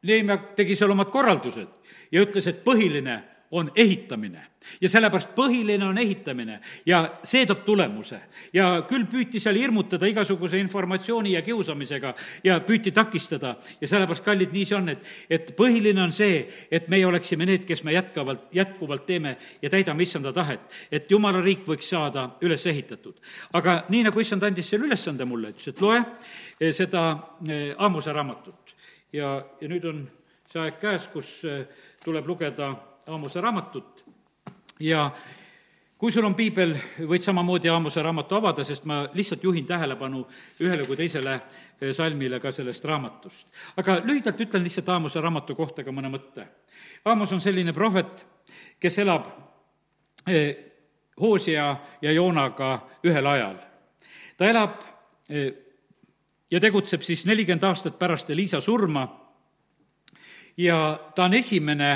[0.02, 1.68] Neemia tegi seal omad korraldused
[2.12, 3.18] ja ütles, et põhiline
[3.50, 4.46] on ehitamine.
[4.80, 8.20] ja sellepärast põhiline on ehitamine ja see toob tulemuse.
[8.52, 14.52] ja küll püüti seal hirmutada igasuguse informatsiooni ja kiusamisega ja püüti takistada ja sellepärast, kallid,
[14.52, 18.46] nii see on, et, et põhiline on see, et meie oleksime need, kes me jätkavalt,
[18.54, 20.60] jätkuvalt teeme ja täidame issanda tahet,
[20.92, 23.18] et jumala riik võiks saada üles ehitatud.
[23.52, 25.98] aga nii, nagu issand andis selle ülesande mulle, ütles, et loe
[26.60, 27.08] eh, seda
[27.48, 28.59] eh, Aamuse raamatut
[29.12, 30.00] ja, ja nüüd on
[30.50, 31.66] see aeg käes, kus eh,
[32.04, 32.72] tuleb lugeda
[33.10, 34.04] Aamuse raamatut
[34.82, 35.08] ja
[36.00, 36.72] kui sul on piibel,
[37.08, 40.22] võid samamoodi Aamuse raamatu avada, sest ma lihtsalt juhin tähelepanu
[40.64, 43.46] ühele kui teisele eh, salmile ka sellest raamatust.
[43.76, 46.46] aga lühidalt ütlen lihtsalt Aamuse raamatu kohta ka mõne mõtte.
[47.04, 48.26] Aamos on selline prohvet,
[48.80, 49.28] kes elab
[50.26, 50.66] eh,
[51.20, 53.58] Hoosia ja Joonaga ühel ajal.
[54.36, 54.80] ta elab
[56.50, 59.06] ja tegutseb siis nelikümmend aastat pärast Elisa surma
[60.56, 61.90] ja ta on esimene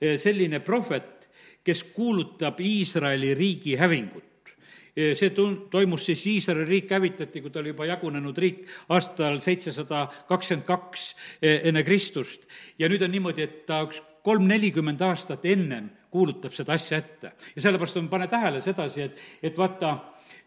[0.00, 1.28] eh, selline prohvet,
[1.64, 4.52] kes kuulutab Iisraeli riigi hävingut
[4.96, 9.40] eh, see tun-, toimus siis, Iisraeli riik hävitati, kui ta oli juba jagunenud riik, aastal
[9.44, 11.08] seitsesada kakskümmend kaks
[11.40, 12.48] eh, enne Kristust.
[12.78, 17.32] ja nüüd on niimoodi, et ta üks kolm-nelikümmend aastat ennem kuulutab seda asja ette.
[17.56, 19.96] ja sellepärast on, pane tähele sedasi, et, et vaata,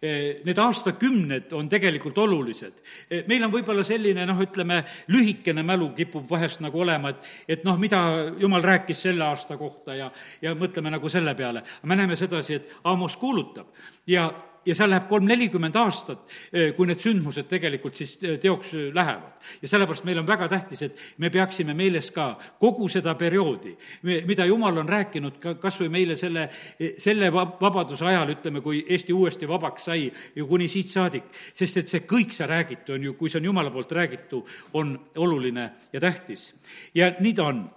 [0.01, 2.77] need aastakümned on tegelikult olulised.
[3.09, 4.81] Eh, meil on võib-olla selline noh, ütleme,
[5.11, 8.01] lühikene mälu kipub vahest nagu olema, et, et noh, mida
[8.39, 11.63] jumal rääkis selle aasta kohta ja, ja mõtleme nagu selle peale.
[11.83, 13.75] me näeme sedasi, et Amos kuulutab
[14.07, 14.29] ja
[14.65, 19.39] ja seal läheb kolm-nelikümmend aastat, eh, kui need sündmused tegelikult siis eh, teoks eh, lähevad.
[19.61, 24.45] ja sellepärast meil on väga tähtis, et me peaksime meeles ka kogu seda perioodi, mida
[24.45, 26.49] Jumal on rääkinud ka kas või meile selle,
[26.97, 31.31] selle vabaduse ajal, ütleme, kui Eesti uuesti vabaks sai ju kuni siit saadik.
[31.53, 34.97] sest et see kõik, see räägitu on ju, kui see on Jumala poolt räägitu, on
[35.15, 36.53] oluline ja tähtis.
[36.93, 37.69] ja nii ta on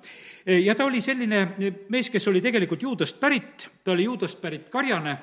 [0.46, 1.52] ja ta oli selline
[1.88, 5.18] mees, kes oli tegelikult juudast pärit, ta oli juudast pärit karjane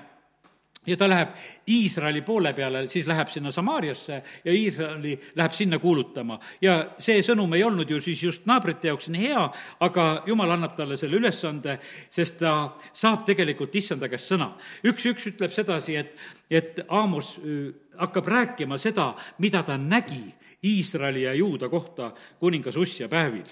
[0.89, 1.35] ja ta läheb
[1.69, 6.39] Iisraeli poole peale, siis läheb sinna Samaariasse ja Iisraeli läheb sinna kuulutama.
[6.61, 9.45] ja see sõnum ei olnud ju siis just naabrite jaoks nii hea,
[9.79, 14.51] aga jumal annab talle selle ülesande, sest ta saab tegelikult issanda käest sõna.
[14.83, 16.15] üks, üks ütleb sedasi, et,
[16.49, 20.23] et Aamos äh, hakkab rääkima seda, mida ta nägi
[20.65, 23.45] Iisraeli ja Juuda kohta kuningas Ussia päevil.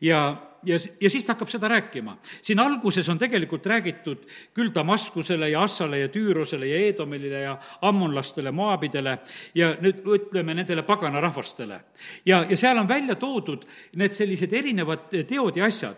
[0.00, 2.16] ja ja, ja siis ta hakkab seda rääkima.
[2.42, 8.50] siin alguses on tegelikult räägitud küll Damaskusele ja Assale ja Tüürosele ja Eedomile ja ammonlastele,
[8.50, 9.18] moabidele
[9.54, 11.80] ja nüüd ütleme nendele paganarahvastele.
[12.26, 15.96] ja, ja seal on välja toodud need sellised erinevad teod ja asjad,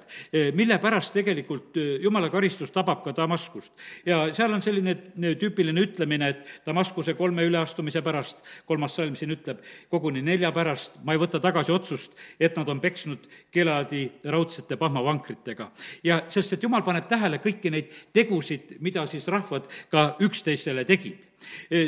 [0.54, 3.72] mille pärast tegelikult jumala karistus tabab ka Damaskust.
[4.06, 4.96] ja seal on selline
[5.38, 11.12] tüüpiline ütlemine, et Damaskuse kolme üleastumise pärast, kolmas salm siin ütleb, koguni nelja pärast ma
[11.12, 14.06] ei võta tagasi otsust, et nad on peksnud Geladi
[14.52, 15.70] raudsete pahmavankritega.
[16.04, 21.28] ja sest, et jumal paneb tähele kõiki neid tegusid, mida siis rahvad ka üksteisele tegid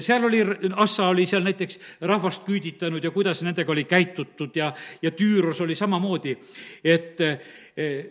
[0.00, 0.40] seal oli,
[0.77, 4.72] Assa oli seal näiteks rahvast küüditanud ja kuidas nendega oli käitutud ja,
[5.03, 6.37] ja Tüüros oli samamoodi,
[6.85, 7.16] et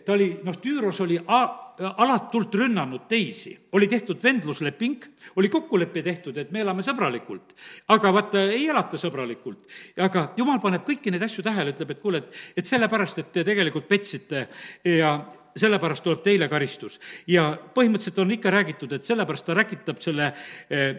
[0.04, 5.04] ta oli, noh, Tüüros oli a-, alatult rünnanud teisi, oli tehtud vendlusleping,
[5.36, 7.54] oli kokkulepe tehtud, et me elame sõbralikult.
[7.88, 9.66] aga vaata, ei elata sõbralikult.
[9.96, 13.44] aga jumal paneb kõiki neid asju tähele, ütleb, et kuule, et, et sellepärast, et te
[13.44, 14.46] tegelikult petsite
[14.84, 15.16] ja
[15.56, 17.00] sellepärast tuleb teile karistus.
[17.26, 20.32] ja põhimõtteliselt on ikka räägitud, et sellepärast ta räkitab selle
[20.70, 20.94] eh,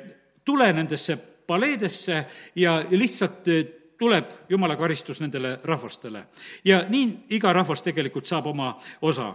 [0.45, 3.47] tule nendesse paleedesse ja lihtsalt
[3.97, 6.25] tuleb jumala karistus nendele rahvastele.
[6.65, 9.33] ja nii iga rahvas tegelikult saab oma osa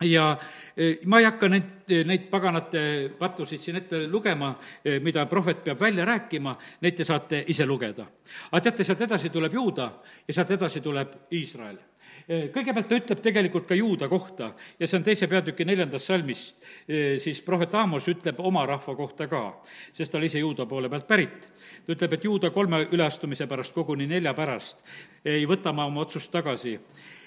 [0.00, 0.38] ja
[0.76, 2.80] e, ma ei hakka neid, neid paganate
[3.18, 4.52] pattusid siin ette lugema,
[4.84, 6.52] e, mida prohvet peab välja rääkima,
[6.84, 8.04] neid te saate ise lugeda.
[8.50, 9.90] aga teate, sealt edasi tuleb Juuda
[10.28, 11.78] ja sealt edasi tuleb Iisrael
[12.28, 16.46] e, kõigepealt ta ütleb tegelikult ka Juuda kohta ja see on teise peatüki neljandas salmis,
[17.22, 19.62] siis prohvet Aamos ütleb oma rahva kohta ka,
[19.96, 21.48] sest ta oli ise Juuda poole pealt pärit.
[21.86, 24.84] ta ütleb, et Juuda kolme üleastumise pärast, koguni nelja pärast
[25.24, 27.24] ei võta ma oma otsust tagasi Eh,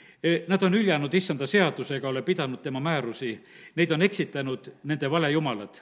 [0.47, 3.32] nad on hüljanud issanda seadusega, ole pidanud tema määrusi,
[3.75, 5.82] neid on eksitanud nende valejumalad.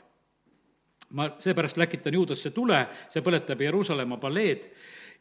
[1.09, 4.65] ma seepärast läkitan juudasse tule, see põletab Jeruusalemma paleed.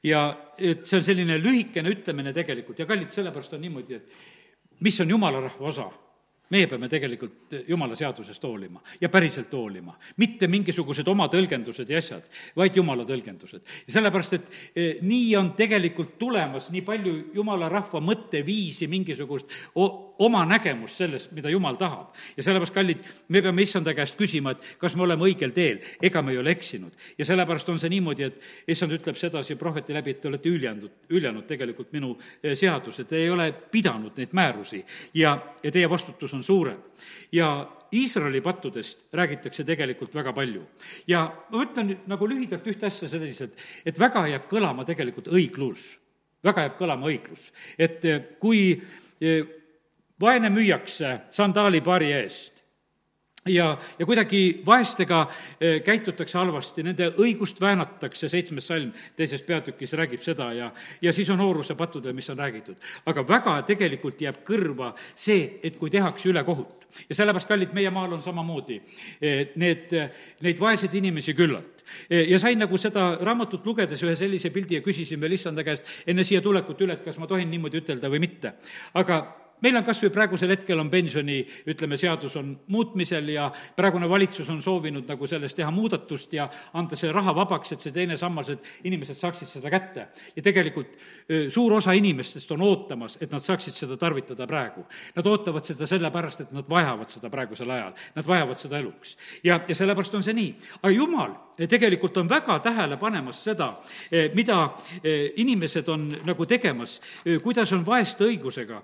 [0.03, 2.79] Ja et see on selline lühikene ütlemine tegelikult.
[2.79, 5.87] Ja kallid, sellepärast on niimoodi, et mis on jumala rahva osa
[6.51, 12.29] meie peame tegelikult jumala seadusest hoolima ja päriselt hoolima, mitte mingisugused oma tõlgendused ja asjad,
[12.57, 13.65] vaid jumala tõlgendused.
[13.89, 21.03] sellepärast, et eh, nii on tegelikult tulemas nii palju jumala rahva mõtteviisi, mingisugust oma nägemust
[21.03, 22.15] sellest, mida jumal tahab.
[22.37, 26.23] ja sellepärast, kallid, me peame issanda käest küsima, et kas me oleme õigel teel, ega
[26.23, 26.93] me ei ole eksinud.
[27.19, 30.91] ja sellepärast on see niimoodi, et issand ütleb sedasi prohveti läbi, et te olete hüljanud,
[31.11, 36.36] hüljanud tegelikult minu eh, seaduse, te ei ole pidanud neid määrusi ja, ja teie vastutus
[36.37, 36.79] on suurem.
[37.33, 40.63] ja Iisraeli pattudest räägitakse tegelikult väga palju.
[41.07, 43.55] ja ma ütlen nagu lühidalt ühte asja selliselt,
[43.87, 45.97] et väga jääb kõlama tegelikult õiglus.
[46.45, 47.53] väga jääb kõlama õiglus.
[47.79, 48.83] et eh, kui
[49.21, 49.47] eh,
[50.21, 52.56] vaene müüakse sandaalipaari eest
[53.47, 55.21] ja, ja kuidagi vaestega
[55.61, 60.71] eh, käitutakse halvasti, nende õigust väänatakse, seitsmes salm teises peatükis räägib seda ja,
[61.03, 62.77] ja siis on nooruse pattude, mis on räägitud.
[63.07, 66.87] aga väga tegelikult jääb kõrva see, et kui tehakse ülekohut.
[67.09, 68.81] ja sellepärast, kallid, meie maal on samamoodi
[69.21, 69.95] eh, need,
[70.41, 71.85] neid vaeseid inimesi küllalt.
[72.11, 76.07] Eh, ja sain nagu seda raamatut lugedes ühe sellise pildi ja küsisin veel issanda käest
[76.07, 78.55] enne siia tulekut üle, et kas ma tohin niimoodi ütelda või mitte.
[78.95, 81.39] aga meil on kas või praegusel hetkel on pensioni,
[81.69, 86.99] ütleme, seadus on muutmisel ja praegune valitsus on soovinud nagu selles teha muudatust ja anda
[86.99, 90.09] see raha vabaks, et see teine sammas, et inimesed saaksid seda kätte.
[90.37, 90.99] ja tegelikult
[91.51, 94.87] suur osa inimestest on ootamas, et nad saaksid seda tarvitada praegu.
[95.17, 99.17] Nad ootavad seda sellepärast, et nad vajavad seda praegusel ajal, nad vajavad seda eluks.
[99.45, 100.55] ja, ja sellepärast on see nii.
[100.83, 103.73] aga jumal tegelikult on väga tähele panemas seda,
[104.35, 104.71] mida
[105.37, 107.01] inimesed on nagu tegemas,
[107.43, 108.83] kuidas on vaeste õigusega.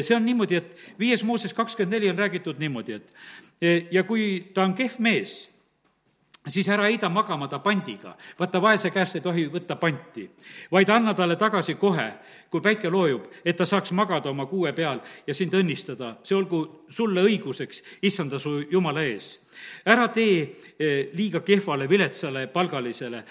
[0.00, 4.64] see on niimoodi, et viies Mooses kakskümmend neli on räägitud niimoodi, et ja kui ta
[4.64, 5.48] on kehv mees,
[6.48, 8.14] siis ära heida magama ta pandiga.
[8.38, 10.28] vaata, vaese käest ei tohi võtta panti,
[10.72, 12.12] vaid anna talle tagasi kohe,
[12.50, 16.16] kui päike loojub, et ta saaks magada oma kuue peal ja sind õnnistada.
[16.22, 19.40] see olgu sulle õiguseks, issanda su jumala ees.
[19.86, 23.24] ära tee e, liiga kehvale, viletsale palgalisele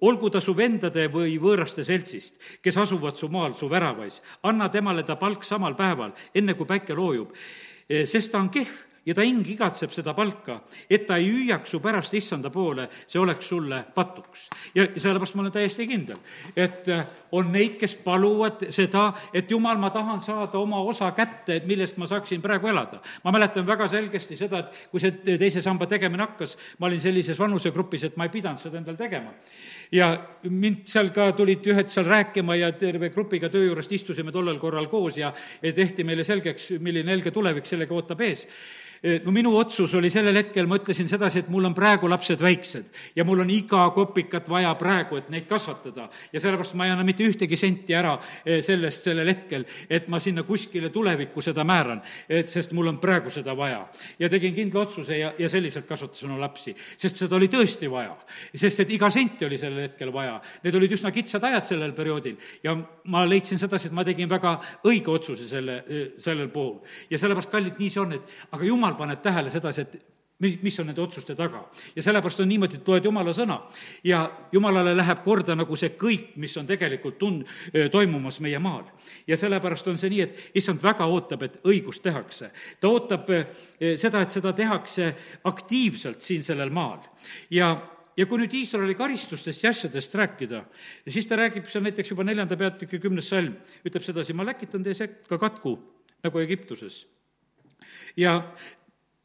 [0.00, 5.04] olgu ta su vendade või võõraste seltsist, kes asuvad su maal, su väravais, anna temale
[5.04, 7.34] ta palk samal päeval, enne kui päike loojub,
[7.88, 10.60] sest ta on kehv ja ta hing igatseb seda palka,
[10.90, 14.48] et ta ei hüüaks su pärast issanda poole, see oleks sulle patuks.
[14.74, 16.20] ja sellepärast ma olen täiesti kindel,
[16.56, 21.60] et äh, on neid, kes paluvad seda, et jumal, ma tahan saada oma osa kätte,
[21.66, 23.00] millest ma saaksin praegu elada.
[23.24, 27.38] ma mäletan väga selgesti seda, et kui see teise samba tegemine hakkas, ma olin sellises
[27.38, 29.34] vanusegrupis, et ma ei pidanud seda endal tegema.
[29.92, 30.12] ja
[30.48, 34.86] mind seal ka tulid ühed seal rääkima ja terve grupiga töö juurest istusime tollel korral
[34.86, 38.46] koos ja tehti meile selgeks, milline helge tulevik sellega ootab ees
[39.24, 43.00] no minu otsus oli sellel hetkel, ma ütlesin sedasi, et mul on praegu lapsed väiksed
[43.16, 46.08] ja mul on iga kopikat vaja praegu, et neid kasvatada.
[46.32, 48.14] ja sellepärast ma ei anna mitte ühtegi senti ära
[48.46, 53.00] eh, sellest sellel hetkel, et ma sinna kuskile tulevikku seda määran, et sest mul on
[53.02, 53.88] praegu seda vaja.
[54.18, 58.14] ja tegin kindla otsuse ja, ja selliselt kasvatasin oma lapsi, sest seda oli tõesti vaja.
[58.54, 60.38] sest et iga senti oli sellel hetkel vaja.
[60.62, 62.76] Need olid üsna kitsad ajad sellel perioodil ja
[63.10, 64.54] ma leidsin sedasi, et ma tegin väga
[64.86, 66.80] õige otsuse selle, eh, sellel puhul.
[67.10, 70.12] ja sellepärast, kallid, nii see on, et aga jumal jumal paneb tähele sedasi, et
[70.42, 71.64] mis, mis on nende otsuste taga.
[71.96, 73.60] ja sellepärast on niimoodi, et loed jumala sõna
[74.04, 77.44] ja jumalale läheb korda nagu see kõik, mis on tegelikult tun-,
[77.90, 78.84] toimumas meie maal.
[79.26, 82.50] ja sellepärast on see nii, et issand väga ootab, et õigust tehakse.
[82.80, 83.30] ta ootab
[83.96, 85.14] seda, et seda tehakse
[85.44, 87.00] aktiivselt siin sellel maal.
[87.50, 87.76] ja
[88.16, 90.66] ja kui nüüd Iisraeli karistustest ja asjadest rääkida,
[91.08, 93.54] siis ta räägib seal näiteks juba neljanda peatüki kümnes salm,
[93.88, 95.78] ütleb sedasi, ma läkitan teie sekka katku,
[96.22, 97.06] nagu Egiptuses.
[98.16, 98.36] ja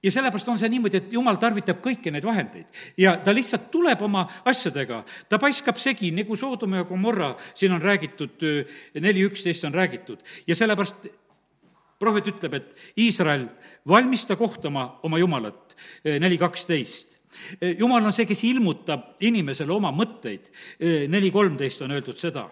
[0.04, 2.68] ja sellepärast on see niimoodi, et jumal tarvitab kõiki neid vahendeid.
[3.02, 7.82] Ja ta lihtsalt tuleb oma asjadega, ta paiskab segi, nagu Soodoma ja Gomorra, siin on
[7.82, 8.46] räägitud,
[9.02, 10.22] neli üksteist on räägitud.
[10.48, 11.10] Ja sellepärast
[12.00, 13.48] prohvet ütleb, et Iisrael,
[13.88, 15.76] valmista kohtama oma jumalat,
[16.06, 17.17] neli kaksteist
[17.80, 20.50] jumal on see, kes ilmutab inimesele oma mõtteid,
[21.12, 22.48] neli kolmteist on öeldud seda.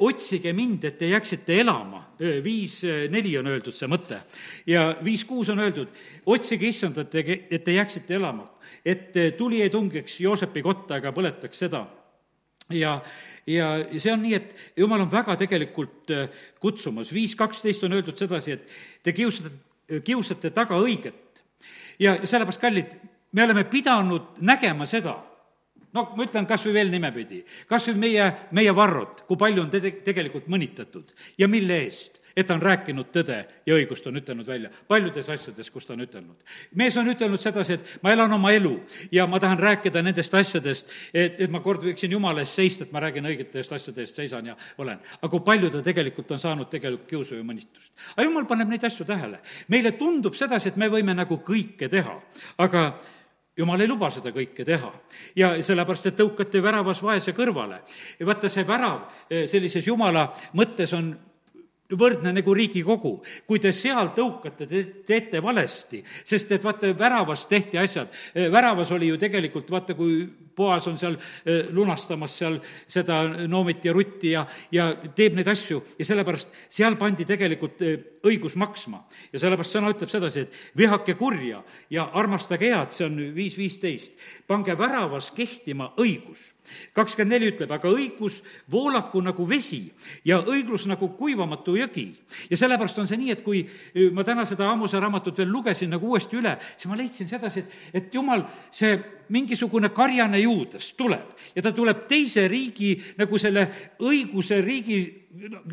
[0.00, 2.00] Otsige mind, et te jääksite elama,
[2.44, 2.78] viis
[3.12, 4.22] neli on öeldud see mõte.
[4.66, 5.90] ja viis kuus on öeldud,
[6.26, 8.48] otsige issandat, et te jääksite elama,
[8.84, 11.84] et tuli ei tungeks Joosepi kotta ega põletaks seda.
[12.70, 12.96] Ja,
[13.46, 16.10] ja see on nii, et jumal on väga tegelikult
[16.60, 19.52] kutsumas, viis kaksteist on öeldud sedasi, et te kiusate,
[20.02, 21.44] kiusate taga õiget.
[21.98, 22.96] ja sellepärast, kallid,
[23.36, 25.16] me oleme pidanud nägema seda
[25.96, 29.72] no ma ütlen kas või veel nimepidi, kas või meie, meie Varrot, kui palju on
[29.72, 34.46] teda tegelikult mõnitatud ja mille eest et ta on rääkinud tõde ja õigust, on ütelnud
[34.46, 34.68] välja.
[34.88, 36.36] paljudes asjades, kus ta on ütelnud.
[36.74, 38.74] mees on ütelnud sedasi, et ma elan oma elu
[39.12, 42.92] ja ma tahan rääkida nendest asjadest, et, et ma kord võiksin Jumala eest seista, et
[42.92, 45.00] ma räägin õigetest asjade eest, seisan ja olen.
[45.16, 47.92] aga kui palju ta tegelikult on saanud tegelikult kiusu ja mõnitust.
[48.12, 49.40] aga jumal paneb neid asju tähele.
[49.68, 52.20] meile tundub sedasi, et me võime nagu kõike teha,
[52.58, 52.86] aga
[53.56, 54.92] jumal ei luba seda kõike teha.
[55.36, 57.80] ja sellepärast, et tõukate väravas vaese kõrvale.
[58.24, 61.14] vaata, see värav eh, sellises jumala mõttes on
[61.94, 63.22] võrdne nagu Riigikogu.
[63.46, 68.90] kui te seal tõukate, te teete valesti, sest et vaata, väravas tehti asjad, eh, väravas
[68.90, 70.26] oli ju tegelikult, vaata, kui
[70.56, 72.58] poas on seal eh, lunastamas seal
[72.88, 77.98] seda Noomit ja Rutti ja, ja teeb neid asju ja sellepärast seal pandi tegelikult eh,
[78.26, 79.04] õigus maksma.
[79.32, 84.12] ja sellepärast sõna ütleb sedasi, et vihake kurja ja armastage head, see on viis viisteist.
[84.46, 86.55] pange väravas kehtima õigus
[86.96, 88.40] kakskümmend neli ütleb, aga õigus
[88.70, 89.82] voolaku nagu vesi
[90.24, 92.06] ja õiglus nagu kuivamatu jõgi.
[92.50, 95.90] ja sellepärast on see nii, et kui eh, ma täna seda Aamuse raamatut veel lugesin
[95.90, 98.96] nagu uuesti üle, siis ma leidsin sedasi, et, et jumal, see
[99.28, 103.66] mingisugune karjane juudas tuleb ja ta tuleb teise riigi nagu selle
[103.98, 105.25] õiguse riigi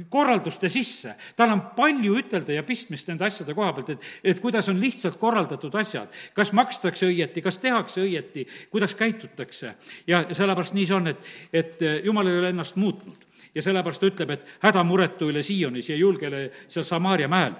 [0.09, 1.15] korralduste sisse.
[1.35, 5.19] tal on palju ütelda ja pistmist nende asjade koha pealt, et, et kuidas on lihtsalt
[5.19, 6.13] korraldatud asjad.
[6.33, 9.75] kas makstakse õieti, kas tehakse õieti, kuidas käitutakse.
[10.07, 13.27] ja sellepärast nii see on, et, et jumal ei ole ennast muutnud.
[13.55, 17.53] ja sellepärast ta ütleb, et hädamuretu üle Siionis ja julgele seal Samaaria mäel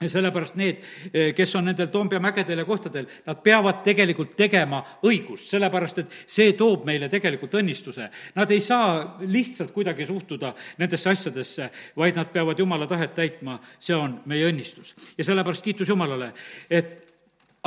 [0.00, 0.82] ja sellepärast need,
[1.12, 6.18] eh, kes on nendel Toompea mägedel ja kohtadel, nad peavad tegelikult tegema õigust, sellepärast et
[6.26, 8.10] see toob meile tegelikult õnnistuse.
[8.34, 13.96] Nad ei saa lihtsalt kuidagi suhtuda nendesse asjadesse, vaid nad peavad Jumala tahet täitma, see
[13.96, 14.94] on meie õnnistus.
[15.18, 16.32] ja sellepärast kiitus Jumalale,
[16.70, 17.05] et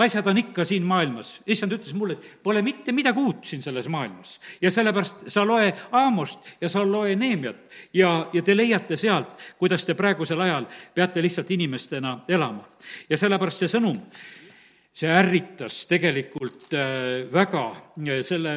[0.04, 1.40] asjad on ikka siin maailmas.
[1.48, 4.40] issand ütles mulle, et pole mitte midagi uut siin selles maailmas.
[4.62, 7.56] ja sellepärast sa loe Aamost ja sa loe Neemiat
[7.94, 12.66] ja, ja te leiate sealt, kuidas te praegusel ajal peate lihtsalt inimestena elama.
[13.10, 13.98] ja sellepärast see sõnum,
[14.94, 18.56] see ärritas tegelikult äh, väga äh, selle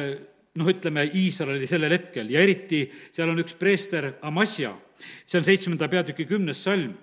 [0.59, 4.75] noh, ütleme Iisraeli sellel hetkel ja eriti seal on üks preester Amasja,
[5.25, 6.93] see on seitsmenda peatüki kümnes salm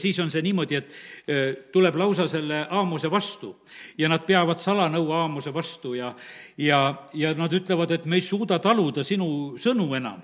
[0.00, 0.92] siis on see niimoodi, et
[1.26, 1.40] e,
[1.72, 3.54] tuleb lausa selle Aamuse vastu
[3.98, 6.12] ja nad peavad salanõu Aamuse vastu ja,
[6.58, 6.80] ja,
[7.14, 10.22] ja nad ütlevad, et me ei suuda taluda sinu sõnu enam.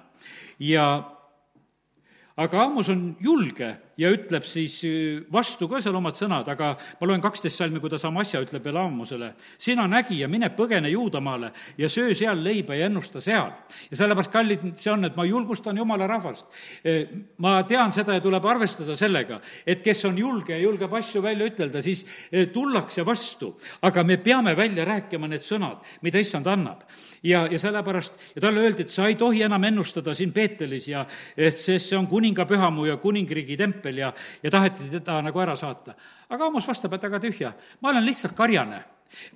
[0.58, 0.86] ja
[2.36, 7.08] aga Aamos on julge ja ütleb siis äh, vastu ka seal omad sõnad, aga ma
[7.08, 12.14] loen kaksteist salmi, kuidas Amasja ütleb veel Aamusele, sina nägija, mine põgene Juudamaale ja söö
[12.16, 13.52] seal leiba ja ennusta seal.
[13.90, 16.46] ja sellepärast, kallid, see on, et ma julgustan jumala rahvast.
[16.84, 17.08] Äh,
[17.42, 21.48] ma tean seda ja tuleb arvestada sellega, et kes on julge ja julgeb asju välja
[21.48, 23.54] ütelda, siis äh, tullakse vastu.
[23.82, 26.84] aga me peame välja rääkima need sõnad, mida issand annab.
[27.22, 31.06] ja, ja sellepärast, ja talle öeldi, et sa ei tohi enam ennustada siin Peetelis ja
[31.36, 34.12] et sest see on kuninga pühamu ja kuningriigi tempel, tempel ja,
[34.42, 35.94] ja taheti teda nagu ära saata.
[36.28, 38.82] aga Amos vastab, et aga tühja, ma olen lihtsalt karjane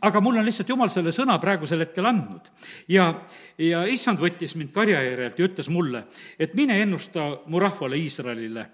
[0.02, 2.50] aga mul on lihtsalt jumal selle sõna praegusel hetkel andnud.
[2.88, 3.22] ja,
[3.58, 6.04] ja issand võttis mind karja järjelt ja ütles mulle,
[6.38, 8.66] et mine ennusta mu rahvale Iisraelile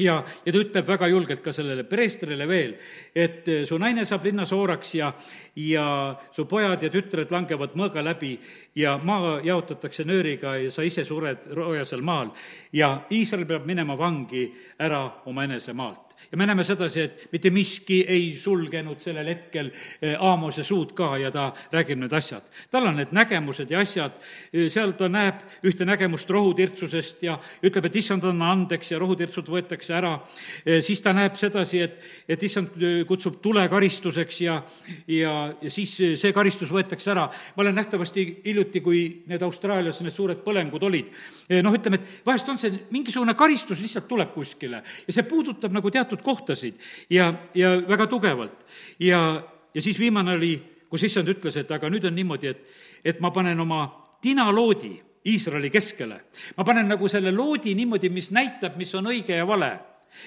[0.00, 2.74] ja, ja ta ütleb väga julgelt ka sellele preestrile veel,
[3.14, 5.12] et eh, su naine saab linnas ooraks ja,
[5.60, 5.86] ja
[6.34, 8.34] su pojad ja tütred langevad mõõga läbi
[8.80, 12.34] ja maa jaotatakse nööriga ja sa ise sured roojasel maal.
[12.72, 14.48] ja Iisrael peab minema vangi
[14.78, 19.70] ära oma enese maalt ja me näeme sedasi, et mitte miski ei sulgenud sellel hetkel
[19.70, 22.46] eh, Aamose suud ka ja ta räägib need asjad.
[22.70, 24.16] tal on need nägemused ja asjad,
[24.52, 29.50] eh, seal ta näeb ühte nägemust rohutirtsusest ja ütleb, et issand, anna andeks ja rohutirtsud
[29.50, 30.12] võetakse ära.
[30.64, 31.98] Eh, siis ta näeb sedasi, et,
[32.28, 34.60] et issand kutsub tule karistuseks ja,
[35.08, 37.28] ja, ja siis see karistus võetakse ära.
[37.56, 41.10] ma olen nähtavasti hiljuti, kui need Austraalias need suured põlengud olid,
[41.62, 45.90] noh, ütleme, et vahest on see mingisugune karistus lihtsalt tuleb kuskile ja see puudutab nagu
[45.90, 46.74] teatud kohtasid
[47.10, 48.66] ja, ja väga tugevalt.
[48.98, 49.42] ja,
[49.74, 50.56] ja siis viimane oli,
[50.90, 52.66] kus issand ütles, et aga nüüd on niimoodi, et,
[53.04, 53.84] et ma panen oma
[54.22, 56.20] tinaloodi Iisraeli keskele.
[56.56, 59.78] ma panen nagu selle loodi niimoodi, mis näitab, mis on õige ja vale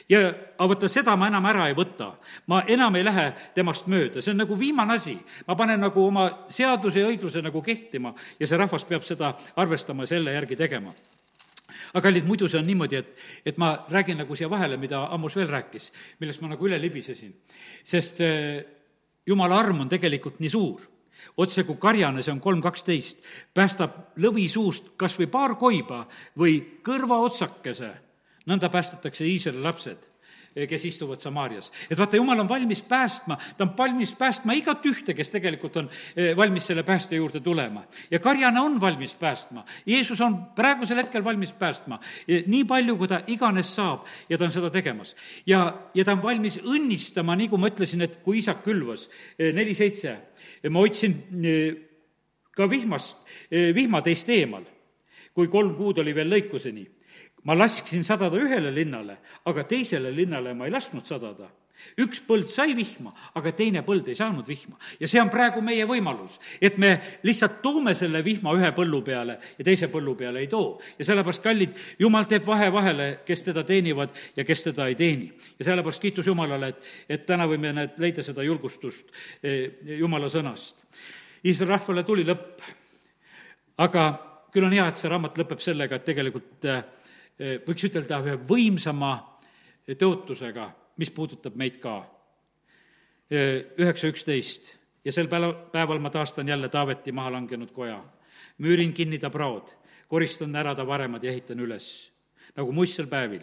[0.09, 2.13] ja aga vaata, seda ma enam ära ei võta.
[2.47, 3.25] ma enam ei lähe
[3.55, 5.17] temast mööda, see on nagu viimane asi.
[5.47, 10.03] ma panen nagu oma seaduse ja õigluse nagu kehtima ja see rahvas peab seda arvestama
[10.03, 10.93] ja selle järgi tegema
[11.93, 13.11] aga kallid, muidu see on niimoodi, et,
[13.45, 15.91] et ma räägin nagu siia vahele, mida Ammus veel rääkis,
[16.21, 17.33] millest ma nagu üle libisesin.
[17.85, 18.63] sest äh,
[19.25, 20.81] jumala arm on tegelikult nii suur.
[21.37, 23.21] Otse kui karjane, see on kolm kaksteist,
[23.55, 26.03] päästab lõvi suust kas või paar koiba
[26.39, 27.91] või kõrvaotsakese,
[28.49, 30.01] nõnda päästetakse Iisraeli lapsed.
[30.01, 30.12] Eh,
[30.53, 31.71] kes istuvad Samaarias.
[31.89, 35.89] et vaata, jumal on valmis päästma, ta on valmis päästma igat ühte, kes tegelikult on
[36.15, 37.83] eh, valmis selle pääste juurde tulema.
[38.11, 39.65] ja karjane on valmis päästma.
[39.85, 44.45] Jeesus on praegusel hetkel valmis päästma, eh, nii palju, kui ta iganes saab ja ta
[44.45, 45.15] on seda tegemas.
[45.45, 49.73] ja, ja ta on valmis õnnistama, nii kui ma ütlesin, et kui isak külvas, neli
[49.73, 50.17] seitse,
[50.69, 51.15] ma otsin
[52.53, 53.17] ka vihmast,
[53.51, 54.63] vihmateist eemal,
[55.33, 56.85] kui kolm kuud oli veel lõikuseni
[57.43, 61.49] ma lasksin sadada ühele linnale, aga teisele linnale ma ei lasknud sadada.
[61.99, 64.77] üks põld sai vihma, aga teine põld ei saanud vihma.
[64.99, 69.39] ja see on praegu meie võimalus, et me lihtsalt toome selle vihma ühe põllu peale
[69.57, 70.79] ja teise põllu peale ei too.
[70.99, 75.33] ja sellepärast, kallid, jumal teeb vahe vahele, kes teda teenivad ja kes teda ei teeni.
[75.59, 79.11] ja sellepärast kiitus Jumalale, et, et täna võime need, leida seda julgustust
[79.43, 80.85] eh, Jumala sõnast.
[81.43, 82.61] Iisraeli rahvale tuli lõpp,
[83.83, 84.03] aga
[84.53, 86.83] küll on hea, et see raamat lõpeb sellega, et tegelikult äh,
[87.39, 89.13] võiks ütelda, ühe võimsama
[89.87, 90.69] tõotusega,
[91.01, 92.01] mis puudutab meid ka.
[93.31, 94.73] Eh, üheksa üksteist
[95.05, 98.03] ja sel päeval, päeval ma taastan jälle Taaveti maha langenud koja.
[98.57, 99.71] müürin kinni ta praod,
[100.07, 102.11] koristan ära ta varemad ja ehitan üles,
[102.55, 103.41] nagu muistsel päevil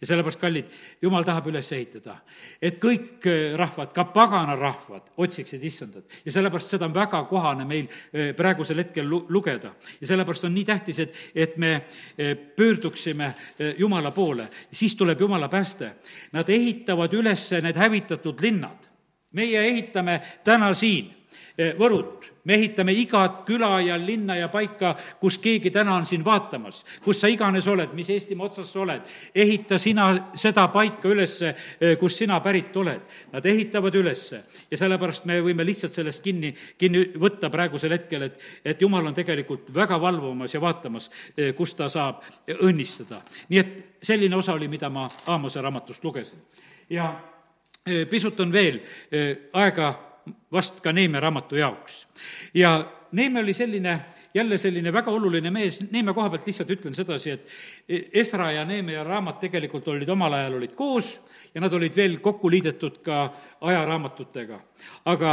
[0.00, 0.70] ja sellepärast, kallid,
[1.02, 2.16] jumal tahab üles ehitada,
[2.62, 6.18] et kõik äh, rahvad, ka pagana rahvad, otsiksid issandat.
[6.24, 9.74] ja sellepärast seda on väga kohane meil äh, praegusel hetkel lu-, lugeda.
[10.00, 13.32] ja sellepärast on nii tähtis, et, et me äh, pöörduksime
[13.78, 15.90] Jumala poole, siis tuleb Jumala pääste.
[16.32, 18.88] Nad ehitavad üles need hävitatud linnad.
[19.32, 21.12] meie ehitame täna siin
[21.56, 26.84] Võrut me ehitame igat küla ja linna ja paika, kus keegi täna on sind vaatamas,
[27.04, 29.02] kus sa iganes oled, mis Eestimaa otsas sa oled,
[29.34, 30.06] ehita sina
[30.38, 33.02] seda paika ülesse, eh, kus sina pärit oled.
[33.32, 38.40] Nad ehitavad ülesse ja sellepärast me võime lihtsalt sellest kinni, kinni võtta praegusel hetkel, et,
[38.64, 42.22] et jumal on tegelikult väga valvumas ja vaatamas, eh, kus ta saab
[42.60, 43.22] õnnistada.
[43.48, 46.38] nii et selline osa oli, mida ma Aamose raamatust lugesin.
[46.90, 47.10] ja
[47.86, 48.80] eh, pisut on veel
[49.52, 49.94] aega
[50.52, 52.06] vast ka Neeme raamatu jaoks.
[52.54, 54.00] ja Neeme oli selline
[54.36, 57.48] jälle selline väga oluline mees, Neeme koha pealt lihtsalt ütlen sedasi, et
[58.12, 61.14] Esra ja Neeme ja raamat tegelikult olid omal ajal olid koos
[61.54, 64.60] ja nad olid veel kokku liidetud ka ajaraamatutega.
[65.04, 65.30] aga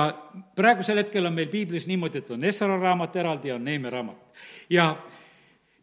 [0.55, 4.17] praegusel hetkel on meil piiblis niimoodi, et on Esra raamat eraldi ja on Neeme raamat.
[4.69, 4.95] ja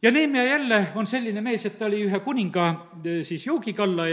[0.02, 2.86] ja Neemia jälle on selline mees, et ta oli ühe kuninga
[3.22, 4.08] siis joogikalla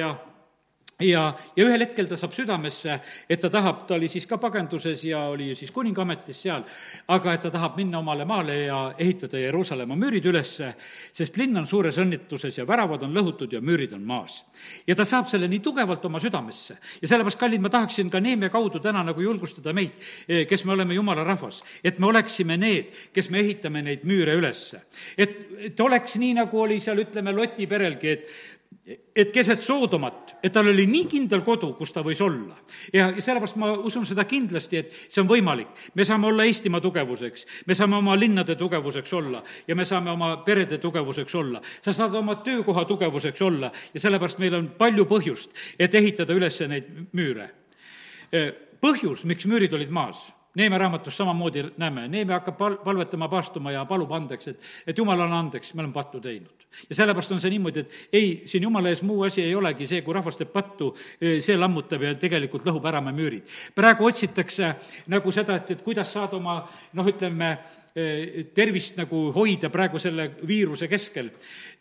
[1.01, 1.17] ja
[1.55, 2.97] ja, ühel hetkel ta saab südamesse,
[3.29, 6.63] et ta tahab, ta oli siis ka pagenduses ja oli siis kuningaametis seal,
[7.13, 10.73] aga et ta tahab minna omale maale ja ehitada Jeruusalemma müürid ülesse,
[11.13, 14.43] sest linn on suures õnnetuses ja väravad on lõhutud ja müürid on maas.
[14.87, 16.77] ja ta saab selle nii tugevalt oma südamesse.
[17.01, 19.93] ja sellepärast, kallid, ma tahaksin ka Neemia kaudu täna nagu julgustada meid,
[20.27, 24.33] eh, kes me oleme jumala rahvas, et me oleksime need, kes me ehitame neid müüre
[24.37, 24.81] ülesse.
[25.17, 28.29] et, et oleks nii, nagu oli seal, ütleme, Loti perelgi, et
[29.15, 32.55] et keset Soodomat, et tal oli nii kindel kodu, kus ta võis olla.
[32.93, 35.67] ja, sellepärast ma usun seda kindlasti, et see on võimalik.
[35.95, 40.37] me saame olla Eestimaa tugevuseks, me saame oma linnade tugevuseks olla ja me saame oma
[40.45, 41.61] perede tugevuseks olla.
[41.81, 46.61] sa saad oma töökoha tugevuseks olla ja sellepärast meil on palju põhjust, et ehitada üles
[46.67, 47.51] neid müüre.
[48.81, 53.85] põhjus, miks müürid olid maas Neeme raamatus samamoodi näeme, Neeme hakkab pal-, palvetama, paastuma ja
[53.85, 56.65] palub andeks, et, et jumal, anna andeks, me oleme pattu teinud.
[56.89, 60.01] ja sellepärast on see niimoodi, et ei, siin jumala ees muu asi ei olegi see,
[60.01, 60.89] kui rahvas teeb pattu,
[61.21, 63.45] see lammutab ja tegelikult lõhub ära me müürid.
[63.75, 64.73] praegu otsitakse
[65.13, 66.59] nagu seda, et, et kuidas saada oma
[66.93, 67.57] noh, ütleme,
[68.53, 71.31] tervist nagu hoida praegu selle viiruse keskel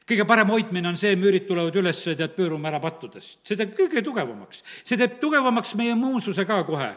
[0.07, 3.41] kõige parem hoidmine on see, müürid tulevad üles, tead, pöörume ära pattudest.
[3.47, 4.63] see teeb kõige tugevamaks.
[4.85, 6.91] see teeb tugevamaks meie immuunsuse ka kohe.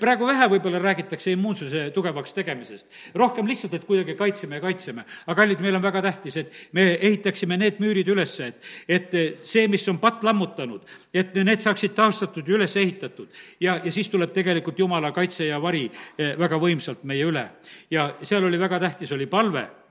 [0.00, 2.86] praegu vähe võib-olla räägitakse immuunsuse tugevaks tegemisest.
[3.14, 5.04] rohkem lihtsalt, et kuidagi kaitseme ja kaitseme.
[5.26, 9.10] aga kallid, meil on väga tähtis, et me ehitaksime need müürid üles, et, et
[9.42, 10.84] see, mis on patt lammutanud,
[11.14, 13.28] et need saaksid taastatud ja üles ehitatud.
[13.60, 15.86] ja, ja siis tuleb tegelikult Jumala kaitse ja vari
[16.18, 17.48] eh, väga võimsalt meie üle.
[17.90, 19.81] ja seal oli väga tähtis, oli palve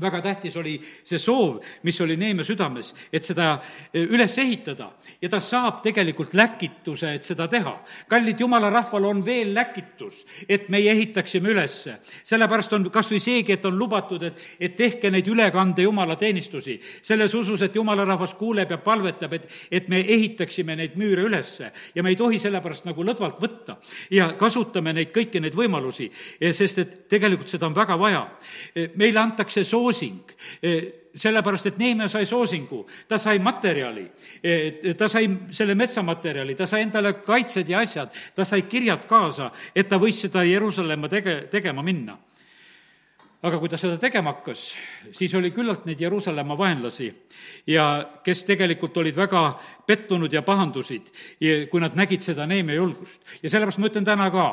[0.00, 3.58] väga tähtis oli see soov, mis oli Neeme südames, et seda
[3.92, 4.90] eh, üles ehitada
[5.22, 7.74] ja ta saab tegelikult läkituse, et seda teha.
[8.08, 11.98] kallid jumala rahval on veel läkitus, et meie ehitaksime ülesse.
[12.24, 17.34] sellepärast on kas või seegi, et on lubatud, et, et tehke neid ülekande jumalateenistusi, selles
[17.34, 22.02] usus, et jumala rahvas kuuleb ja palvetab, et, et me ehitaksime neid müüre ülesse ja
[22.02, 23.78] me ei tohi sellepärast nagu lõdvalt võtta
[24.10, 26.10] ja kasutame neid kõiki neid võimalusi,
[26.52, 28.24] sest et tegelikult seda on väga vaja.
[28.96, 30.36] meile antakse soov soosing.
[31.18, 34.04] Sellepärast, et Neemia sai soosingu, ta sai materjali,
[34.96, 39.88] ta sai selle metsamaterjali, ta sai endale kaitsed ja asjad, ta sai kirjad kaasa, et
[39.88, 42.14] ta võis seda Jeruusalemma tege-, tegema minna.
[43.42, 44.62] Aga kui ta seda tegema hakkas,
[45.14, 47.06] siis oli küllalt neid Jeruusalemma vaenlasi
[47.70, 47.84] ja
[48.26, 49.42] kes tegelikult olid väga
[49.88, 51.08] pettunud ja pahandusid,
[51.70, 53.20] kui nad nägid seda Neemia julgust.
[53.42, 54.46] ja sellepärast ma ütlen täna ka,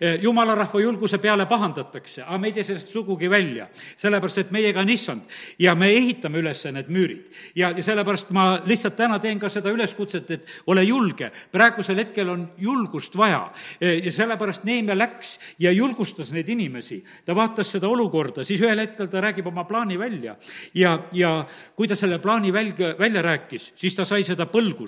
[0.00, 3.68] e, jumala rahva julguse peale pahandatakse, aga me ei tee sellest sugugi välja.
[3.96, 5.22] sellepärast, et meiega on issand
[5.58, 7.30] ja me ehitame üles need müürid.
[7.54, 12.28] ja, ja sellepärast ma lihtsalt täna teen ka seda üleskutset, et ole julge, praegusel hetkel
[12.28, 13.50] on julgust vaja.
[13.80, 18.60] E, ja sellepärast Neemia läks ja julgustas neid inimesi, ta vaatas seda olukorda, korda, siis
[18.62, 20.36] ühel hetkel ta räägib oma plaani välja.
[20.74, 24.81] ja, ja kui ta selle plaani välja, välja rääkis, siis ta sai seda põlgust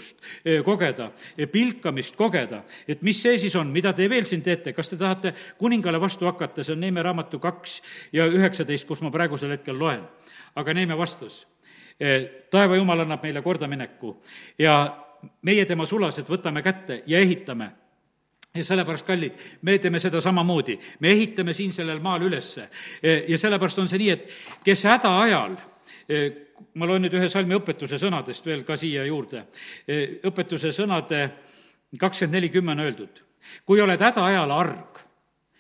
[0.45, 4.73] eh, kogeda, eh, pilkamist kogeda, et mis see siis on, mida te veel siin teete,
[4.73, 7.81] kas te tahate kuningale vastu hakata, see on Neeme raamatu kaks
[8.13, 10.03] ja üheksateist, kus ma praegusel hetkel loen.
[10.55, 11.47] aga Neeme vastas,
[12.01, 14.17] eh, taeva jumal annab meile kordamineku
[14.59, 14.97] ja
[15.43, 17.71] meie tema sulased võtame kätte ja ehitame.
[18.55, 19.33] Ja sellepärast, kallid,
[19.67, 22.69] me teeme seda samamoodi, me ehitame siin sellel maal ülesse.
[23.03, 24.29] Ja sellepärast on see nii, et
[24.63, 25.74] kes hädaajal e,
[26.75, 29.47] ma loen nüüd ühe salmi õpetuse sõnadest veel ka siia juurde.
[29.89, 31.27] E, õpetuse sõnade
[32.01, 33.23] kakskümmend neli kümme on öeldud.
[33.65, 34.99] kui oled hädaajal arg,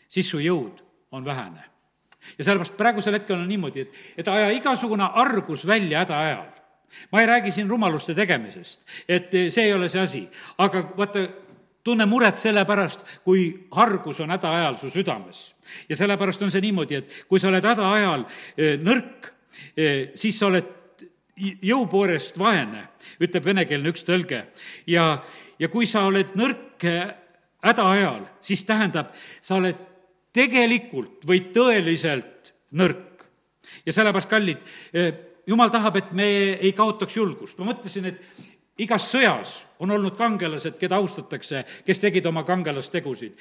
[0.09, 0.80] siis su jõud
[1.11, 1.64] on vähene.
[2.38, 6.55] ja sellepärast praegusel hetkel on niimoodi, et, et aja igasugune argus välja hädaajal
[7.12, 10.28] ma ei räägi siin rumaluste tegemisest, et see ei ole see asi,
[10.59, 11.26] aga vaata,
[11.84, 15.55] tunne muret selle pärast, kui hargus on hädaajal su südames.
[15.88, 18.24] ja sellepärast on see niimoodi, et kui sa oled hädaajal
[18.57, 19.34] eh, nõrk,
[20.14, 20.70] siis sa oled
[21.36, 22.84] jõupoorest vaene,
[23.22, 24.44] ütleb venekeelne üks tõlge.
[24.86, 25.24] ja,
[25.59, 27.11] ja kui sa oled nõrk eh,
[27.64, 29.78] hädaajal, siis tähendab, sa oled
[30.34, 33.26] tegelikult või tõeliselt nõrk.
[33.86, 34.62] ja sellepärast, kallid,
[35.46, 36.26] jumal tahab, et me
[36.61, 37.59] ei kaotaks julgust.
[37.59, 38.20] ma mõtlesin, et
[38.78, 43.35] igas sõjas on olnud kangelased, keda austatakse, kes tegid oma kangelastegusid.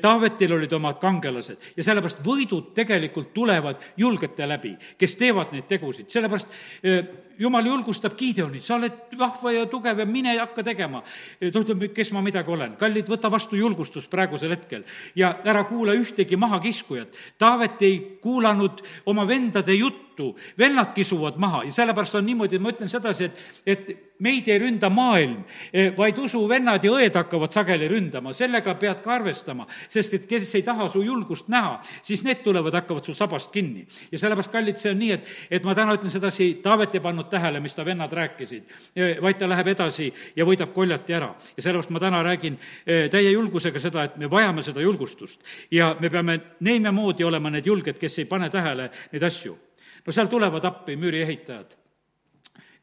[0.00, 6.10] Taavetil olid omad kangelased ja sellepärast võidud tegelikult tulevad julgete läbi, kes teevad neid tegusid,
[6.12, 7.02] sellepärast eh,
[7.40, 11.02] jumal julgustab Gideonit, sa oled vahva ja tugev ja mine hakka tegema.
[11.40, 12.76] ta ütleb, kes ma midagi olen.
[12.76, 14.84] kallid, võta vastu julgustust praegusel hetkel
[15.16, 17.16] ja ära kuula ühtegi mahakiskujat.
[17.38, 22.92] Taavet ei kuulanud oma vendade juttu, vennad kisuvad maha ja sellepärast on niimoodi, ma ütlen
[22.92, 25.40] sedasi, et, et meid ei ründa maailm,
[25.72, 30.54] eh, vaid usuvennad ja õed hakkavad sageli ründama, sellega pead ka arvestama, sest et kes
[30.58, 33.86] ei taha su julgust näha, siis need tulevad, hakkavad su sabast kinni.
[34.12, 37.30] ja sellepärast, kallid, see on nii, et, et ma täna ütlen sedasi, Taavet ei pannud
[37.30, 38.76] tähele, mis ta vennad rääkisid,
[39.22, 41.34] vaid ta läheb edasi ja võidab koljati ära.
[41.56, 45.94] ja sellepärast ma täna räägin eh, täie julgusega seda, et me vajame seda julgustust ja
[46.00, 49.58] me peame Neemia moodi olema need julged, kes ei pane tähele neid asju.
[50.06, 51.80] no seal tulevad appi müüriehitajad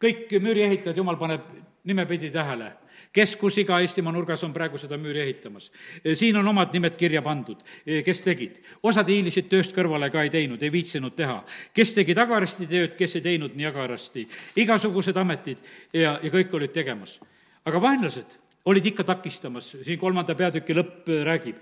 [0.02, 1.46] kõik müüriehitajad, jumal paneb
[1.88, 2.72] nimepidi tähele,
[3.16, 5.72] kes kus iga Eestimaa nurgas on praegu seda müüri ehitamas.
[6.14, 7.62] siin on omad nimed kirja pandud,
[8.06, 8.60] kes tegid.
[8.84, 11.44] osad hiilisid tööst kõrvale ka ei teinud, ei viitsinud teha.
[11.74, 14.28] kes tegi tagarasti tööd, kes ei teinud nii agarasti.
[14.56, 15.58] igasugused ametid
[15.94, 17.20] ja, ja kõik olid tegemas.
[17.66, 21.62] aga vaenlased olid ikka takistamas, siin kolmanda peatüki lõpp räägib.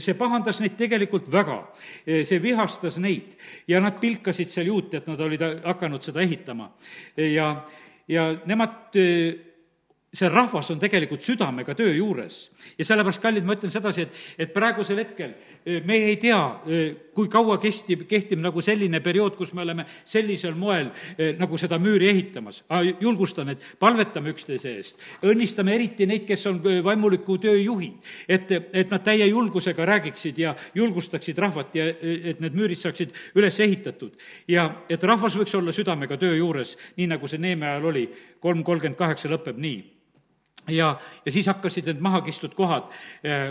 [0.00, 1.58] see pahandas neid tegelikult väga,
[2.06, 3.36] see vihastas neid
[3.68, 6.70] ja nad pilkasid seal juute, et nad olid hakanud seda ehitama.
[7.16, 7.66] ja,
[8.08, 8.96] ja nemad
[10.16, 12.50] see rahvas on tegelikult südamega töö juures.
[12.78, 16.84] ja sellepärast, kallid, ma ütlen sedasi, et, et praegusel hetkel e, me ei tea, e,
[17.16, 20.88] kui kaua kestib, kehtib nagu selline periood, kus me oleme sellisel moel
[21.18, 22.62] e, nagu seda müüri ehitamas.
[23.00, 28.92] julgustan, et palvetame üksteise eest, õnnistame eriti neid, kes on vaimuliku töö juhid, et, et
[28.92, 34.16] nad täie julgusega räägiksid ja julgustaksid rahvat ja et need müürid saaksid üles ehitatud.
[34.48, 38.06] ja et rahvas võiks olla südamega töö juures, nii nagu see Neeme ajal oli,
[38.40, 39.76] kolm kolmkümmend kaheksa lõpeb nii
[40.68, 42.90] ja, ja siis hakkasid need maha kistud kohad
[43.24, 43.46] eh,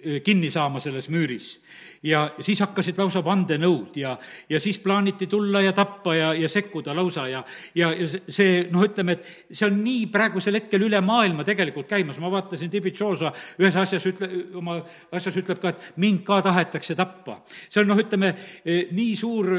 [0.00, 1.56] eh, kinni saama selles müüris.
[2.02, 4.16] ja siis hakkasid lausa vandenõud ja,
[4.48, 7.42] ja siis plaaniti tulla ja tappa ja, ja sekkuda lausa ja,
[7.74, 12.20] ja, ja see, noh, ütleme, et see on nii praegusel hetkel üle maailma tegelikult käimas,
[12.22, 14.78] ma vaatasin Tibitšoosa ühes asjas ütle, oma
[15.12, 17.42] asjas ütleb ka, et mind ka tahetakse tappa.
[17.68, 19.52] see on, noh, ütleme, eh, nii suur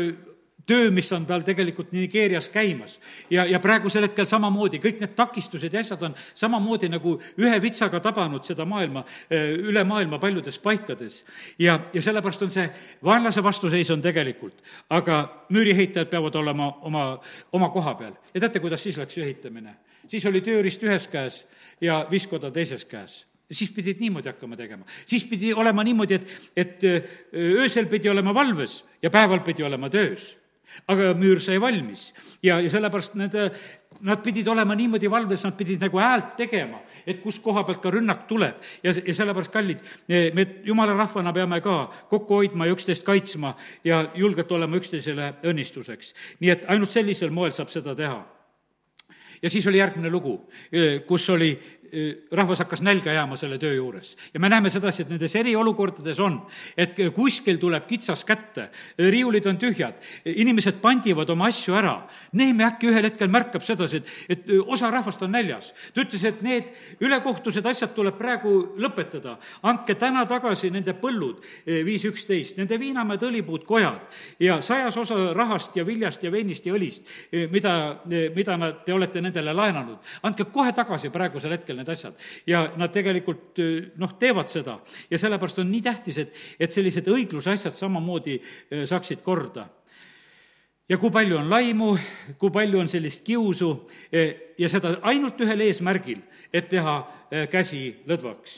[0.68, 3.00] töö, mis on tal tegelikult Nigeerias käimas.
[3.30, 8.00] ja, ja praegusel hetkel samamoodi, kõik need takistused ja asjad on samamoodi nagu ühe vitsaga
[8.04, 11.24] tabanud seda maailma, eh, üle maailma paljudes paikades.
[11.60, 12.68] ja, ja sellepärast on see,
[13.04, 14.60] vaenlase vastuseis on tegelikult,
[14.90, 17.06] aga müürihehitajad peavad olema oma,
[17.52, 18.14] oma koha peal.
[18.34, 19.76] ja teate, kuidas siis läks ehitamine?
[20.08, 21.46] siis oli tööriist ühes käes
[21.82, 24.84] ja viskoda teises käes siis pidid niimoodi hakkama tegema.
[25.06, 27.04] siis pidi olema niimoodi, et, et eh,
[27.34, 30.36] öösel pidi olema valves ja päeval pidi olema töös
[30.88, 32.12] aga müür sai valmis
[32.44, 33.36] ja, ja sellepärast need,
[34.02, 37.92] nad pidid olema niimoodi valves, nad pidid nagu häält tegema, et kus koha pealt ka
[37.94, 38.62] rünnak tuleb.
[38.84, 41.78] ja, ja sellepärast, kallid, me jumala rahvana peame ka
[42.10, 46.14] kokku hoidma ja üksteist kaitsma ja julgelt olema üksteisele õnnistuseks.
[46.40, 48.24] nii et ainult sellisel moel saab seda teha
[49.42, 50.40] ja siis oli järgmine lugu,
[51.08, 51.52] kus oli
[52.32, 54.16] rahvas hakkas nälga jääma selle töö juures.
[54.34, 56.42] ja me näeme sedasi, et nendes eriolukordades on,
[56.78, 59.94] et kuskil tuleb kitsas kätte, riiulid on tühjad,
[60.26, 61.96] inimesed pandivad oma asju ära.
[62.38, 65.74] Neeme äkki ühel hetkel märkab sedasi, et, et osa rahvast on näljas.
[65.94, 66.72] ta ütles, et need
[67.02, 69.38] ülekohtused asjad tuleb praegu lõpetada.
[69.64, 74.02] andke täna tagasi nende põllud, viis üksteist, nende viinamäed, õlipuud, kojad
[74.40, 77.08] ja sajas osa rahast ja viljast ja veinist ja õlist,
[77.52, 77.74] mida,
[78.36, 79.98] mida nad, te olete nendele laenanud.
[80.24, 82.18] andke kohe tagasi praegusel hetkel need asjad.
[82.50, 83.62] ja nad tegelikult
[84.02, 84.80] noh, teevad seda
[85.12, 88.40] ja sellepärast on nii tähtis, et, et sellised õigluse asjad samamoodi
[88.90, 89.68] saaksid korda
[90.90, 91.92] ja kui palju on laimu,
[92.40, 93.70] kui palju on sellist kiusu
[94.58, 96.22] ja seda ainult ühel eesmärgil,
[96.54, 96.96] et teha
[97.52, 98.54] käsi lõdvaks.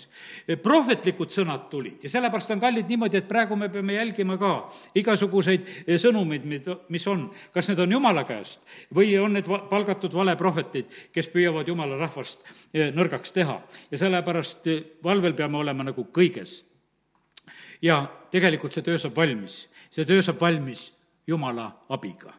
[0.62, 5.66] prohvetlikud sõnad tulid ja sellepärast on kallid niimoodi, et praegu me peame jälgima ka igasuguseid
[5.98, 6.46] sõnumeid,
[6.90, 8.62] mis on, kas need on Jumala käest
[8.94, 13.62] või on need palgatud valeprohvetid, kes püüavad Jumala rahvast nõrgaks teha.
[13.92, 14.70] ja sellepärast
[15.04, 16.64] valvel peame olema nagu kõiges.
[17.82, 20.92] ja tegelikult see töö saab valmis, see töö saab valmis
[21.28, 22.34] Jumala abiga.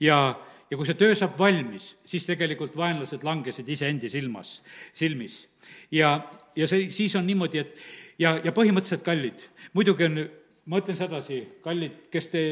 [0.00, 0.38] ja,
[0.70, 4.58] ja kui see töö saab valmis, siis tegelikult vaenlased langesid iseendi silmas,
[4.92, 5.46] silmis.
[5.90, 6.18] ja,
[6.56, 7.74] ja see, siis on niimoodi, et
[8.18, 10.22] ja, ja põhimõtteliselt kallid, muidugi on,
[10.68, 12.42] ma ütlen sedasi, kallid, kes te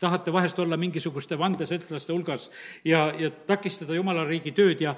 [0.00, 2.48] tahate vahest olla mingisuguste vandesõltlaste hulgas
[2.86, 4.94] ja, ja takistada jumala riigi tööd ja,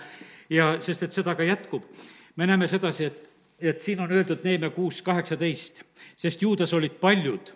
[0.53, 1.87] ja sest et seda ka jätkub.
[2.37, 5.83] me näeme sedasi, et, et siin on öeldud Neeme kuus kaheksateist,
[6.17, 7.53] sest juudas olid paljud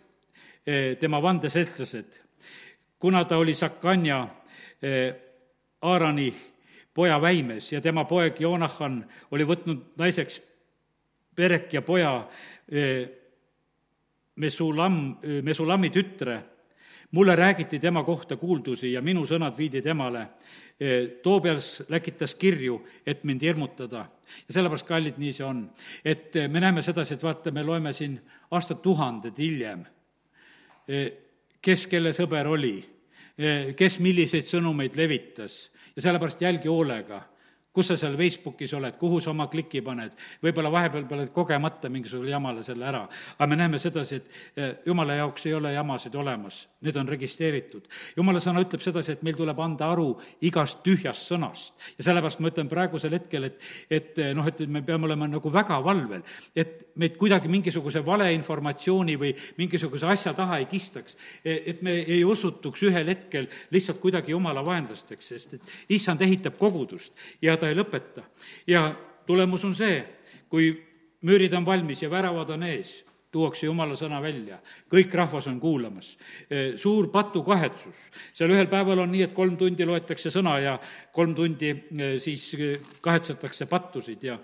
[0.66, 2.25] eh, tema vandesõltlased
[3.06, 4.28] kuna ta oli Sakanja
[4.82, 5.14] eh,
[5.82, 6.34] Aarani
[6.94, 8.96] poja väimes ja tema poeg Joonahan
[9.30, 10.40] oli võtnud naiseks
[11.36, 12.10] Perek ja poja
[12.66, 13.06] eh,
[14.42, 16.40] Mesulam, eh, Mesulami tütre,
[17.14, 20.26] mulle räägiti tema kohta kuuldusi ja minu sõnad viidi temale.
[21.22, 24.08] Toobias läkitas kirju, et mind hirmutada.
[24.48, 25.70] ja sellepärast, kallid, nii see on.
[26.04, 28.18] et me näeme sedasi, et vaata, me loeme siin
[28.50, 29.86] aastatuhanded hiljem
[31.66, 32.78] kes kelle sõber oli,
[33.76, 35.66] kes milliseid sõnumeid levitas.
[35.96, 37.22] Ja sellepärast jälgi hoolega
[37.76, 42.32] kus sa seal Facebookis oled, kuhu sa oma kliki paned, võib-olla vahepeal paned kogemata mingisugusele
[42.32, 43.02] jamale selle ära.
[43.36, 47.84] aga me näeme sedasi, et eh, jumala jaoks ei ole jamasid olemas, need on registreeritud.
[48.16, 50.14] jumala sõna ütleb sedasi, et meil tuleb anda aru
[50.48, 51.74] igast tühjast sõnast.
[51.98, 53.60] ja sellepärast ma ütlen praegusel hetkel, et,
[53.90, 56.24] et eh, noh, et me peame olema nagu väga valvel,
[56.56, 61.16] et meid kuidagi mingisuguse valeinformatsiooni või mingisuguse asja taha ei kistaks.
[61.44, 66.56] E, et me ei osutuks ühel hetkel lihtsalt kuidagi jumala vaenlasteks, sest et issand ehitab
[66.56, 67.12] kogudust
[67.44, 68.22] ja ta ta ei lõpeta.
[68.66, 68.86] ja
[69.26, 69.98] tulemus on see,
[70.48, 70.70] kui
[71.26, 73.00] müürid on valmis ja väravad on ees,
[73.34, 74.60] tuuakse jumala sõna välja,
[74.92, 76.14] kõik rahvas on kuulamas.
[76.80, 78.06] Suur patukahetsus,
[78.36, 80.76] seal ühel päeval on nii, et kolm tundi loetakse sõna ja
[81.12, 81.74] kolm tundi
[82.22, 82.46] siis
[83.04, 84.38] kahetsetakse pattusid ja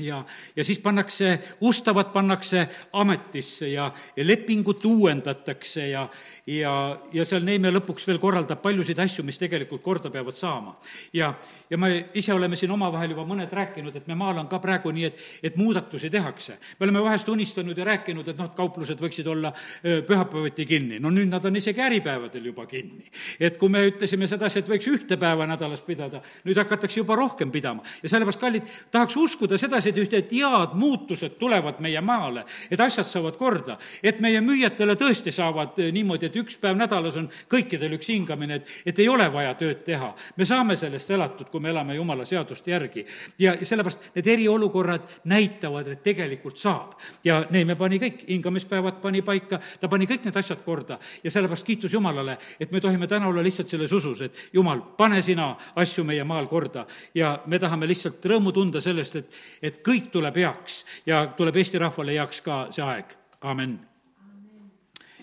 [0.00, 0.24] ja,
[0.56, 6.08] ja siis pannakse, ustavad pannakse ametisse ja, ja lepingut uuendatakse ja,
[6.46, 6.74] ja,
[7.12, 10.76] ja seal Neeme lõpuks veel korraldab paljusid asju, mis tegelikult korda peavad saama.
[11.12, 11.34] ja,
[11.70, 14.92] ja me ise oleme siin omavahel juba mõned rääkinud, et me maal on ka praegu
[14.94, 16.58] nii, et, et muudatusi tehakse.
[16.78, 21.00] me oleme vahest unistanud ja rääkinud, et noh, et kauplused võiksid olla pühapäeviti kinni.
[21.00, 23.10] no nüüd nad on isegi äripäevadel juba kinni.
[23.40, 27.50] et kui me ütlesime sedasi, et võiks ühte päeva nädalas pidada, nüüd hakatakse juba rohkem
[27.50, 27.82] pidama.
[28.02, 33.06] ja sellepärast, kallid, tahaks uskuda sedasi, et ühte, head muutused tulevad meie maale, et asjad
[33.06, 38.10] saavad korda, et meie müüjatele tõesti saavad niimoodi, et üks päev nädalas on kõikidel üks
[38.12, 40.12] hingamine, et, et ei ole vaja tööd teha.
[40.36, 43.04] me saame sellest elatud, kui me elame Jumala seaduste järgi.
[43.38, 46.94] ja, ja sellepärast need eriolukorrad näitavad, et tegelikult saab.
[47.24, 51.66] ja Neeme pani kõik, hingamispäevad pani paika, ta pani kõik need asjad korda ja sellepärast
[51.66, 56.04] kiitus Jumalale, et me tohime täna olla lihtsalt selles usus, et Jumal, pane sina asju
[56.04, 60.84] meie maal korda ja me tahame lihtsalt rõõmu tunda sellest, et, et kõik tuleb heaks
[61.06, 63.78] ja tuleb Eesti rahvale heaks ka see aeg, amen.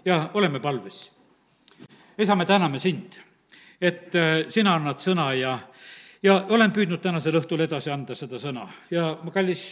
[0.06, 1.12] ja oleme palves.
[2.18, 3.20] Isa, me täname sind,
[3.82, 5.58] et äh, sina annad sõna ja,
[6.24, 8.66] ja olen püüdnud tänasel õhtul edasi anda seda sõna.
[8.90, 9.68] Ja ma, kallis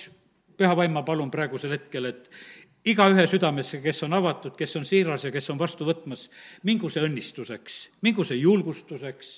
[0.57, 2.29] püha vaim, ma palun praegusel hetkel, et
[2.86, 6.27] igaühe südamesse, kes on avatud, kes on siiras ja kes on vastu võtmas,
[6.69, 9.31] mingu see õnnistuseks, mingu see julgustuseks.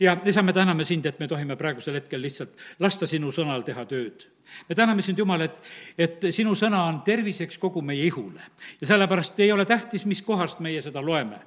[0.00, 3.84] Ja isa, me täname sind, et me tohime praegusel hetkel lihtsalt lasta sinu sõnal teha
[3.90, 4.24] tööd
[4.68, 5.56] me täname sind, Jumal, et,
[5.98, 8.40] et sinu sõna on terviseks kogu meie ihule.
[8.80, 11.40] ja sellepärast ei ole tähtis, mis kohast meie seda loeme.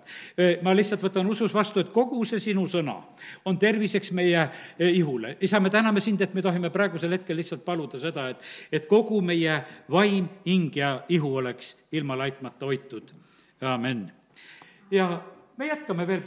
[0.62, 2.98] ma lihtsalt võtan usus vastu, et kogu see sinu sõna
[3.46, 5.38] on terviseks meie ihule.
[5.42, 9.22] isa, me täname sind, et me tohime praegusel hetkel lihtsalt paluda seda, et, et kogu
[9.22, 13.12] meie vaim, hing ja ihu oleks ilma laitmata hoitud.
[13.62, 14.12] amin.
[14.92, 15.22] ja
[15.58, 16.08] me jätkame veel